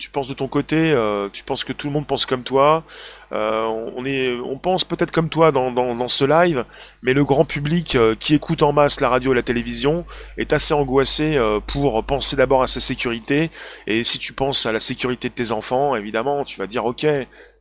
[0.00, 2.84] tu penses de ton côté, euh, tu penses que tout le monde pense comme toi.
[3.32, 6.64] Euh, on, est, on pense peut-être comme toi dans, ce live,
[7.02, 10.06] mais le grand public euh, qui écoute en masse la radio et la télévision
[10.38, 13.50] est assez angoissé pour penser d'abord à sa sécurité.
[13.86, 17.06] Et si tu penses à la sécurité de tes enfants, évidemment, tu vas dire ok,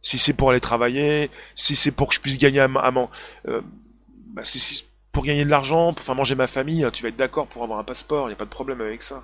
[0.02, 4.86] si c'est pour aller travailler, si c'est pour que je puisse gagner à, bah, si,
[5.12, 7.84] pour gagner de l'argent, pour manger ma famille, tu vas être d'accord pour avoir un
[7.84, 9.24] passeport, il n'y a pas de problème avec ça.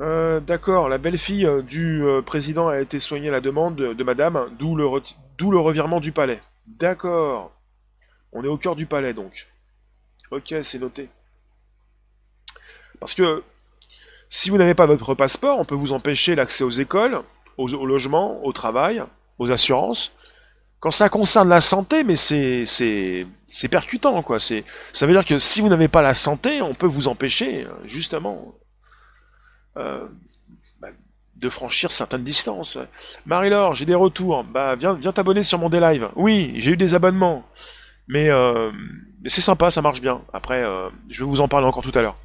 [0.00, 4.04] Euh, d'accord, la belle-fille euh, du euh, président a été soignée à la demande de,
[4.04, 6.40] madame, d'où le, revirement du palais.
[6.66, 7.52] D'accord.
[8.32, 9.48] On est au cœur du palais donc.
[10.32, 11.08] Ok, c'est noté.
[12.98, 13.44] Parce que
[14.28, 17.20] si vous n'avez pas votre passeport, on peut vous empêcher l'accès aux écoles,
[17.56, 19.04] aux, logements, au travail,
[19.38, 20.12] aux assurances.
[20.80, 24.38] Quand ça concerne la santé, mais c'est percutant quoi.
[24.40, 28.54] Ça veut dire que si vous n'avez pas la santé, on peut vous empêcher justement
[29.76, 30.06] euh,
[30.80, 30.88] bah,
[31.36, 32.78] de franchir certaines distances.
[33.26, 34.44] Marie-Laure, j'ai des retours.
[34.44, 36.08] Bah, viens, t'abonner sur mon live.
[36.16, 37.44] Oui, j'ai eu des abonnements.
[38.08, 38.70] Mais, euh,
[39.26, 40.22] c'est sympa, ça marche bien.
[40.32, 42.16] Après, euh, je vais vous en parler encore tout à l'heure.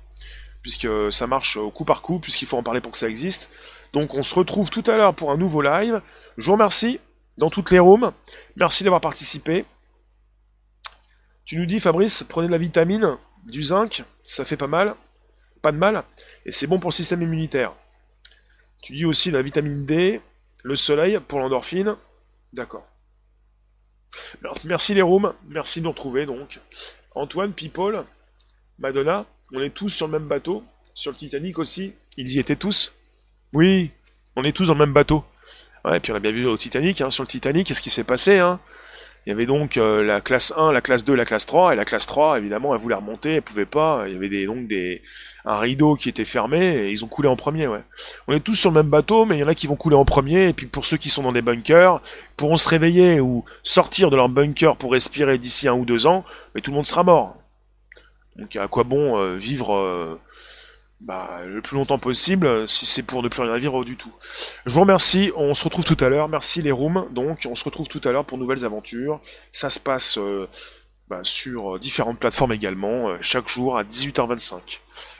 [0.61, 3.49] Puisque ça marche coup par coup, puisqu'il faut en parler pour que ça existe.
[3.93, 6.01] Donc on se retrouve tout à l'heure pour un nouveau live.
[6.37, 6.99] Je vous remercie
[7.37, 8.11] dans toutes les rooms.
[8.57, 9.65] Merci d'avoir participé.
[11.45, 14.95] Tu nous dis, Fabrice, prenez de la vitamine, du zinc, ça fait pas mal
[15.61, 16.03] pas de mal,
[16.45, 17.73] et c'est bon pour le système immunitaire.
[18.81, 20.21] Tu dis aussi la vitamine D,
[20.63, 21.95] le soleil pour l'endorphine.
[22.53, 22.87] D'accord.
[24.63, 26.59] Merci les rooms, merci de nous retrouver donc.
[27.13, 28.05] Antoine, People,
[28.79, 31.93] Madonna, on est tous sur le même bateau, sur le Titanic aussi.
[32.17, 32.93] Ils y étaient tous?
[33.53, 33.91] Oui,
[34.35, 35.23] on est tous dans le même bateau.
[35.85, 38.03] Ouais, puis on a bien vu au Titanic, hein, sur le Titanic, qu'est-ce qui s'est
[38.03, 38.59] passé hein
[39.29, 41.75] il y avait donc euh, la classe 1, la classe 2, la classe 3, et
[41.75, 44.05] la classe 3, évidemment, elle voulait remonter, elle pouvait pas.
[44.07, 45.03] Il y avait des, donc des,
[45.45, 47.83] un rideau qui était fermé, et ils ont coulé en premier, ouais.
[48.27, 49.95] On est tous sur le même bateau, mais il y en a qui vont couler
[49.95, 52.01] en premier, et puis pour ceux qui sont dans des bunkers,
[52.37, 56.25] pourront se réveiller ou sortir de leur bunker pour respirer d'ici un ou deux ans,
[56.55, 57.35] mais tout le monde sera mort.
[58.35, 60.19] Donc à quoi bon euh, vivre euh,
[61.01, 64.11] bah, le plus longtemps possible si c'est pour ne plus rien vivre du tout.
[64.65, 66.27] Je vous remercie, on se retrouve tout à l'heure.
[66.27, 69.21] Merci les rooms, donc on se retrouve tout à l'heure pour nouvelles aventures.
[69.51, 70.47] Ça se passe euh,
[71.07, 74.79] bah, sur différentes plateformes également, euh, chaque jour à 18h25.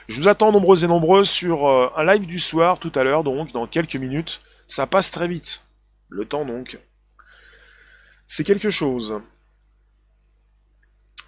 [0.10, 3.24] Je vous attends nombreux et nombreux sur euh, un live du soir tout à l'heure,
[3.24, 4.42] donc dans quelques minutes.
[4.68, 5.64] Ça passe très vite.
[6.10, 6.78] Le temps donc.
[8.28, 9.22] C'est quelque chose.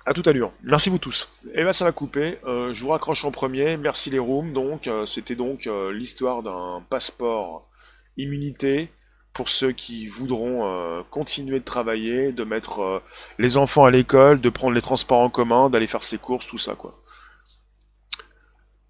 [0.06, 0.52] À toute allure.
[0.64, 1.30] Merci vous tous.
[1.46, 2.40] Et eh là, ben, ça va couper.
[2.46, 3.78] Euh, je vous raccroche en premier.
[3.78, 4.52] Merci les rooms.
[4.52, 7.70] Donc, euh, c'était donc euh, l'histoire d'un passeport
[8.18, 8.90] immunité
[9.34, 13.02] pour ceux qui voudront continuer de travailler, de mettre
[13.40, 16.58] les enfants à l'école, de prendre les transports en commun, d'aller faire ses courses, tout
[16.58, 17.02] ça quoi.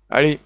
[0.10, 0.40] Allez,